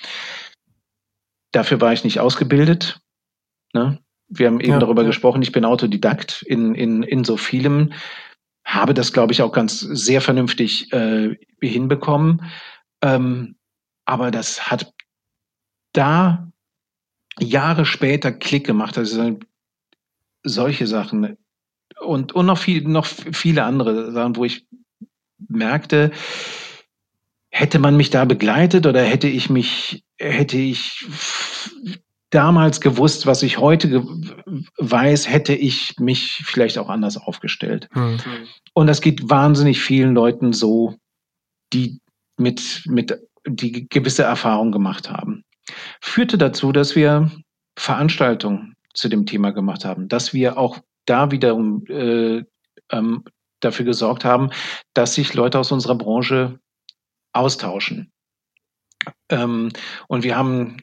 [1.51, 2.99] Dafür war ich nicht ausgebildet.
[3.73, 3.99] Ne?
[4.27, 5.07] Wir haben eben ja, darüber ja.
[5.07, 7.93] gesprochen, ich bin Autodidakt in, in, in so vielem,
[8.63, 12.43] habe das, glaube ich, auch ganz sehr vernünftig äh, hinbekommen.
[13.01, 13.55] Ähm,
[14.05, 14.93] aber das hat
[15.93, 16.51] da
[17.39, 18.97] Jahre später Klick gemacht.
[18.97, 19.39] Also
[20.43, 21.37] solche Sachen
[21.99, 24.65] und, und noch, viel, noch viele andere Sachen, wo ich
[25.47, 26.11] merkte,
[27.49, 31.05] hätte man mich da begleitet oder hätte ich mich, hätte ich
[32.29, 34.05] damals gewusst, was ich heute
[34.77, 37.89] weiß, hätte ich mich vielleicht auch anders aufgestellt.
[37.93, 38.19] Mhm.
[38.73, 40.95] Und das geht wahnsinnig vielen Leuten so,
[41.73, 41.99] die
[42.37, 45.43] mit, mit, die gewisse Erfahrungen gemacht haben.
[46.01, 47.31] Führte dazu, dass wir
[47.77, 52.43] Veranstaltungen zu dem Thema gemacht haben, dass wir auch da wiederum äh,
[52.91, 53.23] ähm,
[53.59, 54.49] dafür gesorgt haben,
[54.93, 56.59] dass sich Leute aus unserer Branche
[57.33, 58.11] austauschen.
[59.29, 59.69] Ähm,
[60.07, 60.77] und wir haben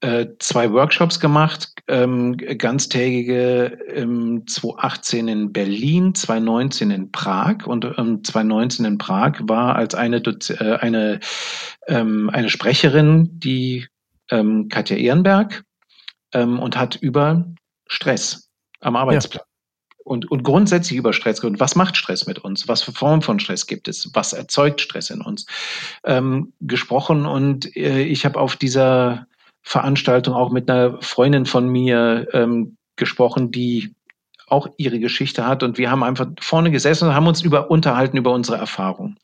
[0.00, 7.66] äh, zwei Workshops gemacht, ähm, ganztägige ähm, 2018 in Berlin, 2019 in Prag.
[7.66, 11.20] Und ähm, 2019 in Prag war als eine, äh, eine,
[11.86, 13.86] ähm, eine Sprecherin, die
[14.30, 15.62] ähm, Katja Ehrenberg,
[16.32, 17.44] ähm, und hat über
[17.86, 18.50] Stress
[18.80, 19.51] am Arbeitsplatz
[20.04, 22.68] und, und grundsätzlich über Stress und was macht Stress mit uns?
[22.68, 24.10] Was für Formen von Stress gibt es?
[24.14, 25.46] Was erzeugt Stress in uns?
[26.04, 29.26] Ähm, gesprochen und äh, ich habe auf dieser
[29.62, 33.94] Veranstaltung auch mit einer Freundin von mir ähm, gesprochen, die
[34.48, 38.16] auch ihre Geschichte hat und wir haben einfach vorne gesessen und haben uns über unterhalten
[38.16, 39.16] über unsere Erfahrung.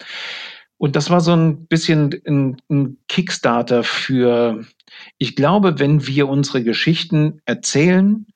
[0.79, 4.65] Und das war so ein bisschen ein, ein Kickstarter für,
[5.19, 8.27] ich glaube, wenn wir unsere Geschichten erzählen,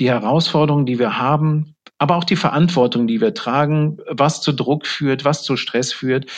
[0.00, 4.88] die Herausforderungen, die wir haben, aber auch die Verantwortung, die wir tragen, was zu Druck
[4.88, 6.28] führt, was zu Stress führt,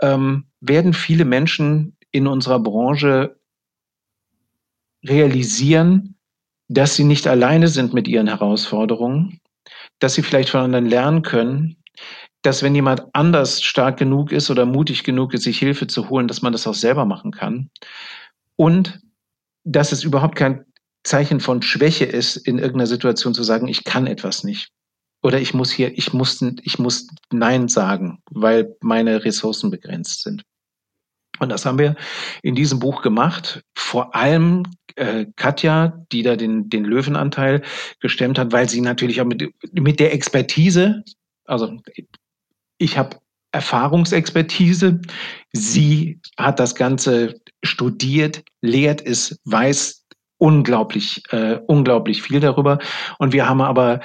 [0.00, 3.36] ähm, werden viele Menschen in unserer Branche
[5.06, 6.16] realisieren,
[6.68, 9.40] dass sie nicht alleine sind mit ihren Herausforderungen,
[9.98, 11.76] dass sie vielleicht von anderen lernen können,
[12.40, 16.28] dass wenn jemand anders stark genug ist oder mutig genug ist, sich Hilfe zu holen,
[16.28, 17.68] dass man das auch selber machen kann.
[18.56, 19.02] Und
[19.64, 20.64] dass es überhaupt kein
[21.02, 24.70] Zeichen von Schwäche ist, in irgendeiner Situation zu sagen, ich kann etwas nicht
[25.24, 30.44] oder ich muss hier, ich muss, ich muss Nein sagen, weil meine Ressourcen begrenzt sind.
[31.38, 31.96] Und das haben wir
[32.42, 33.64] in diesem Buch gemacht.
[33.74, 34.64] Vor allem
[34.96, 37.62] äh, Katja, die da den, den Löwenanteil
[38.00, 41.02] gestemmt hat, weil sie natürlich auch mit, mit der Expertise,
[41.46, 41.74] also
[42.76, 43.16] ich habe
[43.50, 45.00] Erfahrungsexpertise,
[45.54, 50.04] sie hat das Ganze studiert, lehrt es, weiß
[50.36, 52.78] unglaublich, äh, unglaublich viel darüber.
[53.18, 54.00] Und wir haben aber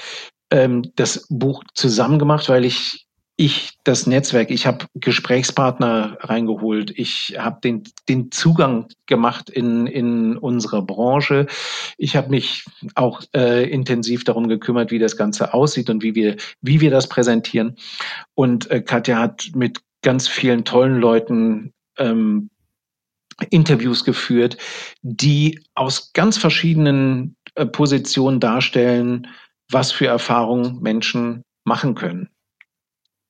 [0.52, 3.08] ähm, das Buch zusammen gemacht, weil ich
[3.40, 10.36] ich das Netzwerk, ich habe Gesprächspartner reingeholt, ich habe den, den Zugang gemacht in, in
[10.36, 11.48] unsere Branche.
[11.98, 16.36] Ich habe mich auch äh, intensiv darum gekümmert, wie das Ganze aussieht und wie wir,
[16.62, 17.78] wie wir das präsentieren.
[18.36, 22.50] Und äh, Katja hat mit ganz vielen tollen Leuten ähm,
[23.52, 24.58] Interviews geführt,
[25.02, 29.28] die aus ganz verschiedenen äh, Positionen darstellen,
[29.72, 32.30] was für Erfahrungen Menschen machen können.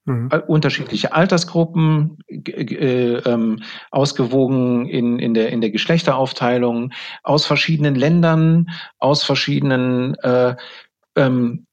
[0.06, 0.30] Mhm.
[0.32, 3.62] Äh, unterschiedliche Altersgruppen, äh, ähm,
[3.92, 6.92] ausgewogen in, in, der, in der Geschlechteraufteilung,
[7.24, 10.56] aus verschiedenen Ländern, aus verschiedenen äh,
[11.16, 11.66] ähm,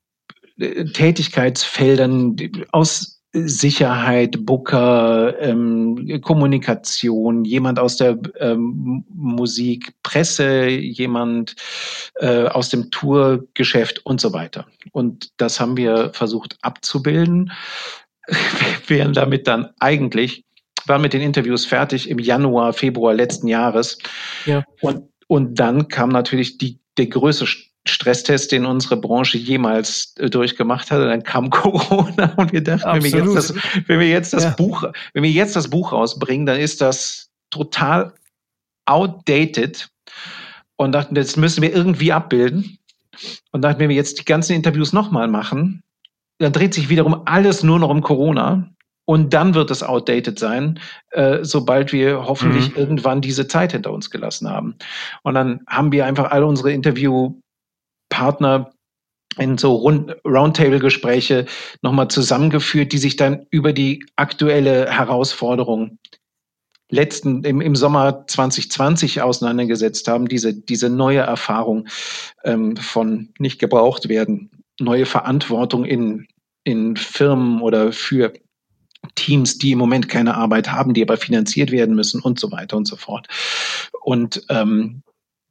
[0.59, 2.37] Tätigkeitsfeldern,
[2.73, 11.55] aus Sicherheit, Booker, ähm, Kommunikation, jemand aus der ähm, Musik, Presse, jemand
[12.15, 14.67] äh, aus dem Tourgeschäft und so weiter.
[14.93, 17.53] Und das haben wir versucht abzubilden.
[18.89, 20.45] Wir wären damit dann eigentlich,
[20.87, 23.99] waren mit den Interviews fertig im Januar, Februar letzten Jahres.
[24.47, 24.65] Ja.
[24.81, 27.47] Und, und dann kam natürlich die, der größte
[27.89, 31.07] Stresstest, den unsere Branche jemals äh, durchgemacht hatte.
[31.07, 33.55] Dann kam Corona und wir dachten, wenn wir jetzt das,
[33.87, 34.51] wenn wir jetzt das ja.
[34.51, 38.13] Buch, wenn wir jetzt das Buch rausbringen, dann ist das total
[38.87, 39.89] outdated
[40.77, 42.79] und dachten, das müssen wir irgendwie abbilden.
[43.51, 45.83] Und dachten, wenn wir jetzt die ganzen Interviews nochmal machen,
[46.39, 48.69] dann dreht sich wiederum alles nur noch um Corona.
[49.07, 50.81] Und dann wird es outdated sein,
[51.11, 52.77] äh, sobald wir hoffentlich mhm.
[52.77, 54.75] irgendwann diese Zeit hinter uns gelassen haben.
[55.23, 57.35] Und dann haben wir einfach alle unsere Interview
[58.09, 58.73] Partner
[59.39, 59.77] in so
[60.25, 61.47] Roundtable-Gespräche
[61.83, 65.99] nochmal zusammengeführt, die sich dann über die aktuelle Herausforderung
[66.89, 71.89] letzten im, im Sommer 2020 auseinandergesetzt haben, diese, diese neue Erfahrung
[72.45, 76.29] ähm, von nicht gebraucht werden, neue Verantwortung in,
[76.65, 78.33] in Firmen oder für
[79.15, 82.77] Teams, die im Moment keine Arbeit haben, die aber finanziert werden müssen und so weiter
[82.77, 83.27] und so fort.
[84.03, 85.03] Und ähm,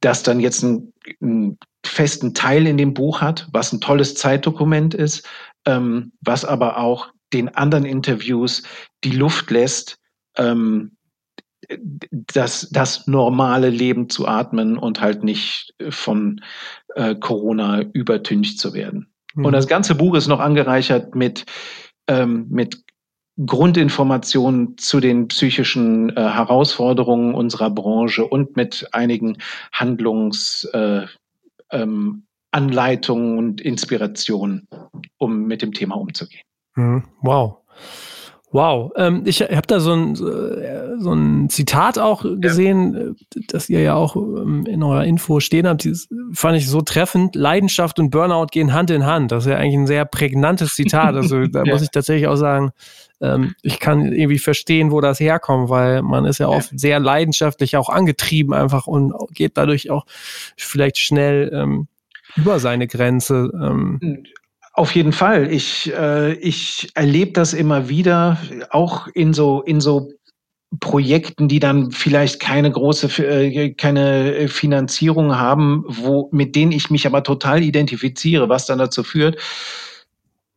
[0.06, 4.94] das dann jetzt ein, ein festen Teil in dem Buch hat, was ein tolles Zeitdokument
[4.94, 5.26] ist,
[5.66, 8.62] ähm, was aber auch den anderen Interviews
[9.02, 9.98] die Luft lässt,
[10.36, 10.92] ähm,
[12.12, 16.40] das, das normale Leben zu atmen und halt nicht von
[16.94, 19.12] äh, Corona übertüncht zu werden.
[19.34, 19.46] Mhm.
[19.46, 21.46] Und das ganze Buch ist noch angereichert mit,
[22.06, 22.85] ähm, mit
[23.44, 29.38] Grundinformationen zu den psychischen äh, Herausforderungen unserer Branche und mit einigen
[29.72, 31.06] Handlungs, äh,
[31.70, 32.22] ähm,
[33.38, 34.66] und Inspirationen,
[35.18, 36.42] um mit dem Thema umzugehen.
[36.74, 37.04] Mhm.
[37.20, 37.58] Wow.
[38.56, 43.00] Wow, ähm, ich habe da so ein, so ein Zitat auch gesehen, ja.
[43.00, 45.84] Äh, das ihr ja auch ähm, in eurer Info stehen habt.
[45.84, 47.34] Das fand ich so treffend.
[47.34, 49.30] Leidenschaft und Burnout gehen Hand in Hand.
[49.30, 51.16] Das ist ja eigentlich ein sehr prägnantes Zitat.
[51.16, 51.70] Also da ja.
[51.70, 52.70] muss ich tatsächlich auch sagen,
[53.20, 57.76] ähm, ich kann irgendwie verstehen, wo das herkommt, weil man ist ja oft sehr leidenschaftlich
[57.76, 60.06] auch angetrieben einfach und geht dadurch auch
[60.56, 61.88] vielleicht schnell ähm,
[62.36, 63.50] über seine Grenze.
[63.52, 64.24] Ähm.
[64.76, 65.50] Auf jeden Fall.
[65.50, 70.12] Ich, äh, ich erlebe das immer wieder, auch in so, in so
[70.80, 77.06] Projekten, die dann vielleicht keine große, äh, keine Finanzierung haben, wo, mit denen ich mich
[77.06, 79.38] aber total identifiziere, was dann dazu führt,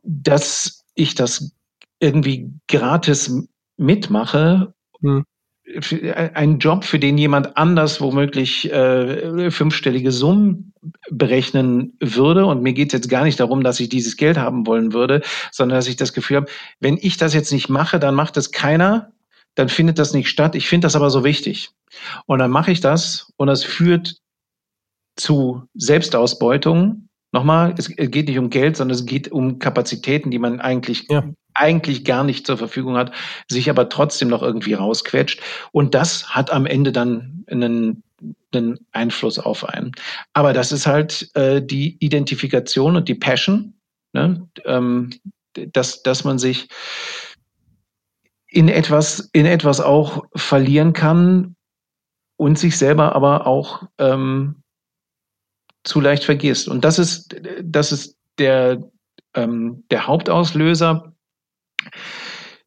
[0.04, 1.54] dass ich das
[2.02, 3.48] irgendwie gratis
[3.78, 5.24] mitmache, hm.
[6.34, 10.74] Ein Job, für den jemand anders womöglich äh, fünfstellige Summen
[11.10, 12.46] berechnen würde.
[12.46, 15.22] Und mir geht es jetzt gar nicht darum, dass ich dieses Geld haben wollen würde,
[15.52, 18.52] sondern dass ich das Gefühl habe, wenn ich das jetzt nicht mache, dann macht das
[18.52, 19.12] keiner,
[19.56, 20.56] dann findet das nicht statt.
[20.56, 21.72] Ich finde das aber so wichtig.
[22.26, 24.16] Und dann mache ich das und das führt
[25.16, 27.09] zu Selbstausbeutung.
[27.32, 31.24] Nochmal, es geht nicht um Geld, sondern es geht um Kapazitäten, die man eigentlich ja
[31.60, 33.12] eigentlich gar nicht zur Verfügung hat,
[33.50, 35.42] sich aber trotzdem noch irgendwie rausquetscht.
[35.72, 38.04] Und das hat am Ende dann einen,
[38.54, 39.92] einen Einfluss auf einen.
[40.34, 43.74] Aber das ist halt äh, die Identifikation und die Passion,
[44.14, 44.48] ne?
[44.66, 45.10] ähm,
[45.54, 46.70] dass, dass man sich
[48.48, 51.56] in etwas, in etwas auch verlieren kann
[52.38, 54.64] und sich selber aber auch ähm,
[55.84, 56.68] zu leicht vergisst.
[56.68, 58.84] Und das ist, das ist der,
[59.36, 61.14] ähm, der Hauptauslöser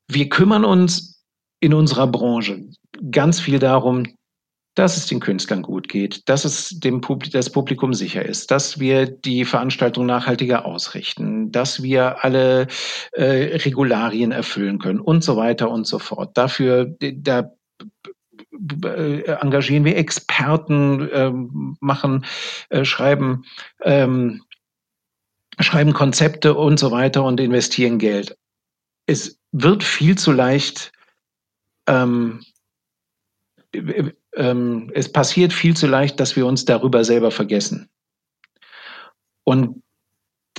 [0.08, 1.24] wir kümmern uns
[1.60, 2.64] in unserer Branche
[3.10, 4.06] ganz viel darum,
[4.74, 8.80] dass es den Künstlern gut geht, dass es dem Publikum, das Publikum sicher ist, dass
[8.80, 12.68] wir die Veranstaltung nachhaltiger ausrichten, dass wir alle
[13.12, 16.38] äh, Regularien erfüllen können und so weiter und so fort.
[16.38, 17.52] Dafür da
[18.52, 21.32] engagieren wir Experten, äh,
[21.80, 22.26] machen,
[22.68, 23.44] äh, schreiben,
[23.82, 24.42] ähm,
[25.58, 28.36] schreiben Konzepte und so weiter und investieren Geld
[29.06, 30.92] es wird viel zu leicht,
[31.86, 32.42] ähm,
[34.34, 37.88] ähm, es passiert viel zu leicht, dass wir uns darüber selber vergessen.
[39.44, 39.82] Und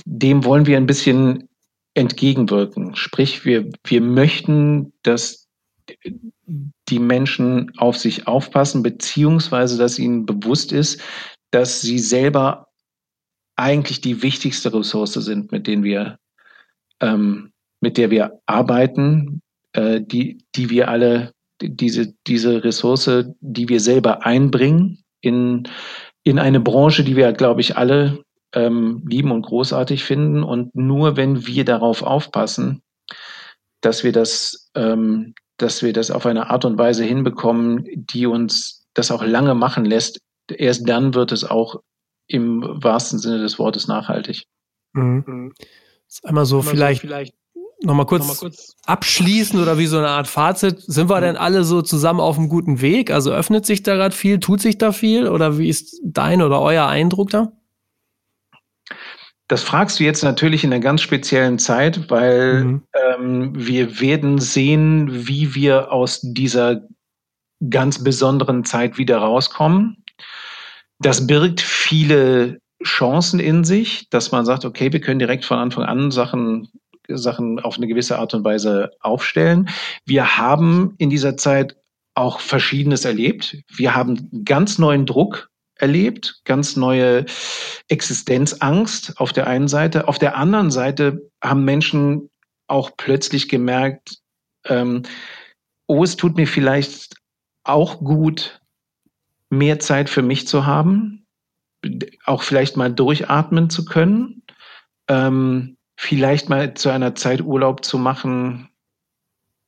[0.04, 1.48] dem wollen wir ein bisschen
[1.94, 2.94] entgegenwirken.
[2.96, 5.48] Sprich, wir, wir möchten, dass
[6.46, 11.00] die Menschen auf sich aufpassen, beziehungsweise dass ihnen bewusst ist,
[11.50, 12.68] dass sie selber
[13.56, 16.18] eigentlich die wichtigste Ressource sind, mit denen wir,
[17.00, 19.40] ähm, mit der wir arbeiten,
[19.72, 21.32] äh, die, die wir alle,
[21.62, 25.68] diese, diese Ressource, die wir selber einbringen in,
[26.24, 28.24] in eine Branche, die wir, glaube ich, alle
[28.54, 30.42] ähm, lieben und großartig finden.
[30.42, 32.82] Und nur wenn wir darauf aufpassen,
[33.80, 38.86] dass wir das, ähm, dass wir das auf eine Art und Weise hinbekommen, die uns
[38.94, 41.80] das auch lange machen lässt, erst dann wird es auch
[42.26, 44.44] im wahrsten Sinne des Wortes nachhaltig.
[44.92, 45.24] Mhm.
[45.26, 45.52] mhm.
[46.08, 47.34] ist einmal so, einmal vielleicht, so vielleicht
[47.82, 50.80] nochmal kurz, noch kurz abschließen oder wie so eine Art Fazit.
[50.80, 51.22] Sind wir mhm.
[51.22, 53.10] denn alle so zusammen auf einem guten Weg?
[53.10, 56.60] Also öffnet sich da gerade viel, tut sich da viel oder wie ist dein oder
[56.60, 57.52] euer Eindruck da?
[59.48, 62.82] Das fragst du jetzt natürlich in einer ganz speziellen Zeit, weil mhm.
[62.94, 66.82] ähm, wir werden sehen, wie wir aus dieser
[67.70, 70.02] ganz besonderen Zeit wieder rauskommen.
[70.98, 75.84] Das birgt viele Chancen in sich, dass man sagt, okay, wir können direkt von Anfang
[75.84, 76.68] an Sachen,
[77.08, 79.68] Sachen auf eine gewisse Art und Weise aufstellen.
[80.06, 81.76] Wir haben in dieser Zeit
[82.14, 83.56] auch Verschiedenes erlebt.
[83.68, 87.26] Wir haben ganz neuen Druck erlebt, ganz neue
[87.88, 90.08] Existenzangst auf der einen Seite.
[90.08, 92.30] Auf der anderen Seite haben Menschen
[92.66, 94.18] auch plötzlich gemerkt,
[94.66, 95.02] ähm,
[95.86, 97.16] oh, es tut mir vielleicht
[97.64, 98.60] auch gut,
[99.50, 101.26] mehr Zeit für mich zu haben,
[102.24, 104.42] auch vielleicht mal durchatmen zu können,
[105.08, 108.68] ähm, vielleicht mal zu einer Zeit Urlaub zu machen,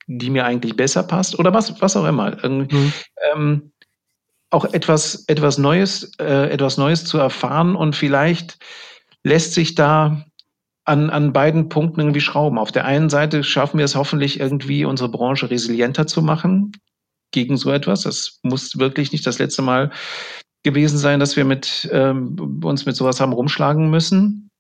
[0.06, 2.36] die mir eigentlich besser passt oder was, was auch immer.
[2.48, 2.92] Mhm.
[3.32, 3.72] Ähm,
[4.50, 8.58] auch etwas, etwas Neues, äh, etwas Neues zu erfahren und vielleicht
[9.24, 10.24] lässt sich da
[10.84, 12.58] an, an beiden Punkten irgendwie schrauben.
[12.58, 16.72] Auf der einen Seite schaffen wir es hoffentlich irgendwie, unsere Branche resilienter zu machen
[17.32, 18.02] gegen so etwas.
[18.02, 19.90] Das muss wirklich nicht das letzte Mal
[20.62, 24.50] gewesen sein, dass wir mit, ähm, uns mit sowas haben rumschlagen müssen.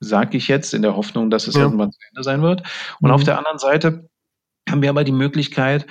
[0.00, 1.62] Sage ich jetzt in der Hoffnung, dass es ja.
[1.62, 2.62] irgendwann zu Ende sein wird.
[3.00, 3.14] Und mhm.
[3.14, 4.08] auf der anderen Seite
[4.68, 5.86] haben wir aber die Möglichkeit,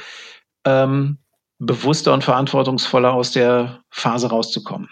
[0.65, 1.20] ähm,
[1.61, 4.89] bewusster und verantwortungsvoller aus der Phase rauszukommen.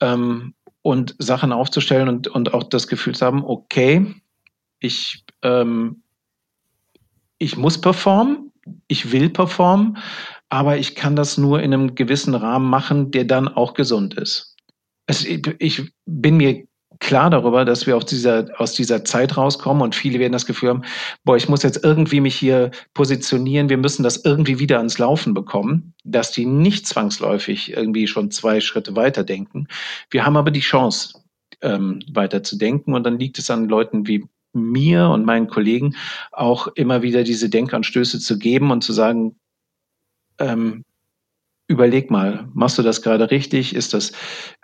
[0.00, 4.14] Ähm, und Sachen aufzustellen und, und auch das Gefühl zu haben, okay,
[4.78, 6.02] ich, ähm,
[7.38, 8.52] ich muss performen,
[8.86, 9.98] ich will performen,
[10.48, 14.56] aber ich kann das nur in einem gewissen Rahmen machen, der dann auch gesund ist.
[15.06, 16.64] Es, ich bin mir
[17.00, 20.70] klar darüber, dass wir aus dieser, aus dieser Zeit rauskommen und viele werden das Gefühl
[20.70, 20.82] haben,
[21.24, 25.34] boah, ich muss jetzt irgendwie mich hier positionieren, wir müssen das irgendwie wieder ans Laufen
[25.34, 29.68] bekommen, dass die nicht zwangsläufig irgendwie schon zwei Schritte weiter denken.
[30.10, 31.20] Wir haben aber die Chance,
[31.60, 35.94] ähm, weiter zu denken und dann liegt es an Leuten wie mir und meinen Kollegen
[36.32, 39.36] auch immer wieder diese Denkanstöße zu geben und zu sagen,
[40.38, 40.84] ähm,
[41.66, 43.74] überleg mal, machst du das gerade richtig?
[43.74, 44.12] Ist das,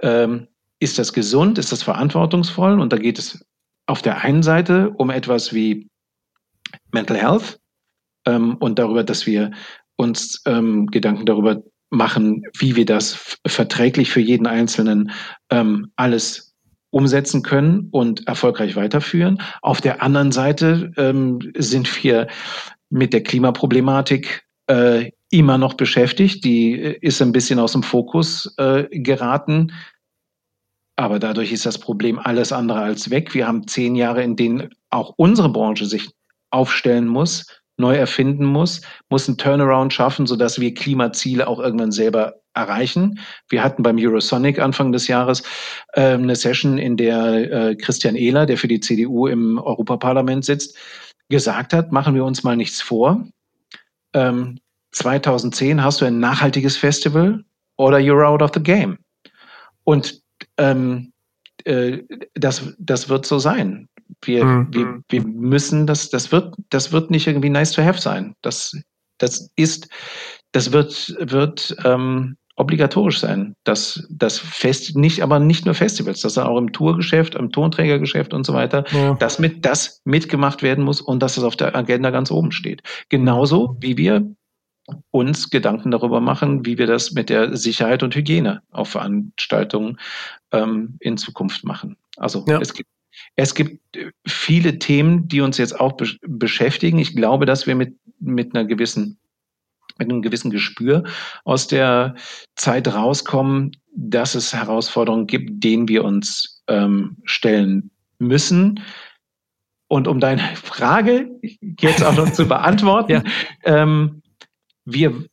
[0.01, 0.49] ähm,
[0.85, 1.57] ist das gesund?
[1.59, 2.79] Ist das verantwortungsvoll?
[2.79, 3.43] Und da geht es
[3.87, 5.89] auf der einen Seite um etwas wie
[6.93, 7.59] Mental Health
[8.27, 9.51] ähm, und darüber, dass wir
[9.97, 15.11] uns ähm, Gedanken darüber machen, wie wir das verträglich für jeden Einzelnen
[15.51, 16.55] ähm, alles
[16.91, 19.41] umsetzen können und erfolgreich weiterführen.
[19.63, 22.29] Auf der anderen Seite ähm, sind wir
[22.91, 26.45] mit der Klimaproblematik äh, immer noch beschäftigt.
[26.45, 29.73] Die äh, ist ein bisschen aus dem Fokus äh, geraten.
[30.97, 33.35] Aber dadurch ist das Problem alles andere als weg.
[33.35, 36.09] Wir haben zehn Jahre, in denen auch unsere Branche sich
[36.51, 42.35] aufstellen muss, neu erfinden muss, muss einen Turnaround schaffen, sodass wir Klimaziele auch irgendwann selber
[42.55, 43.19] erreichen.
[43.49, 45.43] Wir hatten beim Eurosonic Anfang des Jahres
[45.95, 50.77] äh, eine Session, in der äh, Christian Ehler, der für die CDU im Europaparlament sitzt,
[51.29, 53.27] gesagt hat, machen wir uns mal nichts vor.
[54.13, 54.61] Ähm,
[54.93, 57.45] 2010 hast du ein nachhaltiges Festival
[57.77, 58.99] oder you're out of the game.
[59.83, 60.24] Und
[60.59, 61.13] ähm,
[61.65, 62.03] äh,
[62.35, 63.89] das, das wird so sein.
[64.23, 64.69] Wir, mhm.
[64.73, 68.35] wir, wir müssen das, das wird, das wird nicht irgendwie nice to have sein.
[68.43, 68.77] Das,
[69.19, 69.89] das ist,
[70.53, 73.55] das wird, wird ähm, obligatorisch sein.
[73.65, 78.33] Das, das Fest, nicht, aber nicht nur Festivals, das dann auch im Tourgeschäft, im Tonträgergeschäft
[78.33, 79.15] und so weiter, ja.
[79.15, 82.83] dass mit, das mitgemacht werden muss und dass es auf der Agenda ganz oben steht.
[83.09, 84.35] Genauso wie wir
[85.11, 89.99] uns Gedanken darüber machen, wie wir das mit der Sicherheit und Hygiene auf Veranstaltungen
[90.53, 91.97] ähm, in Zukunft machen.
[92.17, 92.61] Also ja.
[92.61, 92.89] es gibt
[93.37, 93.81] es gibt
[94.27, 96.99] viele Themen, die uns jetzt auch be beschäftigen.
[96.99, 99.19] Ich glaube, dass wir mit, mit einer gewissen
[99.99, 101.05] mit einem gewissen Gespür
[101.45, 102.17] aus der
[102.57, 108.81] Zeit rauskommen, dass es Herausforderungen gibt, denen wir uns ähm, stellen müssen.
[109.87, 111.31] Und um deine Frage
[111.81, 113.23] jetzt auch noch zu beantworten, ja.
[113.63, 114.23] ähm,
[114.85, 115.25] wir,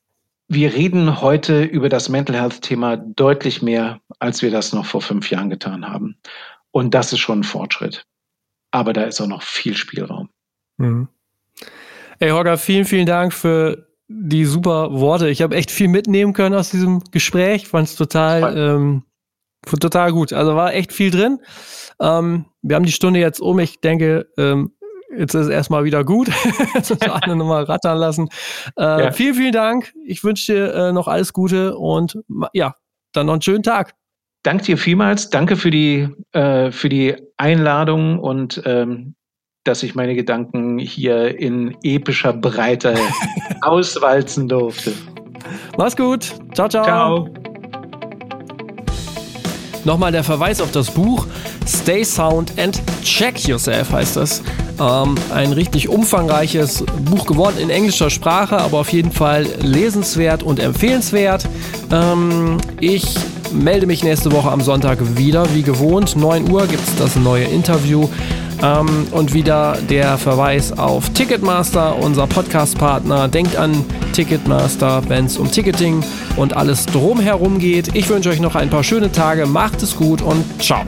[0.47, 5.29] wir reden heute über das Mental Health-Thema deutlich mehr, als wir das noch vor fünf
[5.29, 6.17] Jahren getan haben.
[6.71, 8.05] Und das ist schon ein Fortschritt.
[8.71, 10.29] Aber da ist auch noch viel Spielraum.
[10.77, 11.09] Mhm.
[12.19, 15.29] Hey Holger, vielen, vielen Dank für die super Worte.
[15.29, 17.67] Ich habe echt viel mitnehmen können aus diesem Gespräch.
[17.67, 19.03] Fand es total, ähm,
[19.79, 20.31] total gut.
[20.33, 21.39] Also war echt viel drin.
[21.99, 23.59] Ähm, wir haben die Stunde jetzt um.
[23.59, 24.71] Ich denke, ähm,
[25.17, 26.29] jetzt ist es erstmal wieder gut.
[26.73, 28.29] jetzt müssen alle nochmal rattern lassen.
[28.77, 29.11] Äh, ja.
[29.11, 29.93] Vielen, vielen Dank.
[30.05, 32.17] Ich wünsche dir äh, noch alles Gute und
[32.53, 32.75] ja,
[33.13, 33.93] dann noch einen schönen Tag.
[34.43, 35.29] Danke dir vielmals.
[35.29, 39.15] Danke für die, äh, für die Einladung und ähm,
[39.63, 42.95] dass ich meine Gedanken hier in epischer Breite
[43.61, 44.93] auswalzen durfte.
[45.77, 46.33] Mach's gut.
[46.53, 46.83] Ciao, ciao.
[46.83, 47.29] Ciao.
[49.83, 51.27] Nochmal der Verweis auf das Buch
[51.67, 54.43] Stay Sound and Check Yourself heißt das.
[54.81, 60.59] Ähm, ein richtig umfangreiches Buch geworden in englischer Sprache, aber auf jeden Fall lesenswert und
[60.59, 61.47] empfehlenswert.
[61.91, 63.13] Ähm, ich
[63.53, 66.15] melde mich nächste Woche am Sonntag wieder, wie gewohnt.
[66.15, 68.07] 9 Uhr gibt es das neue Interview.
[68.63, 73.27] Ähm, und wieder der Verweis auf Ticketmaster, unser Podcast-Partner.
[73.27, 76.03] Denkt an Ticketmaster, wenn es um Ticketing
[76.37, 77.95] und alles drumherum geht.
[77.95, 79.45] Ich wünsche euch noch ein paar schöne Tage.
[79.45, 80.81] Macht es gut und ciao.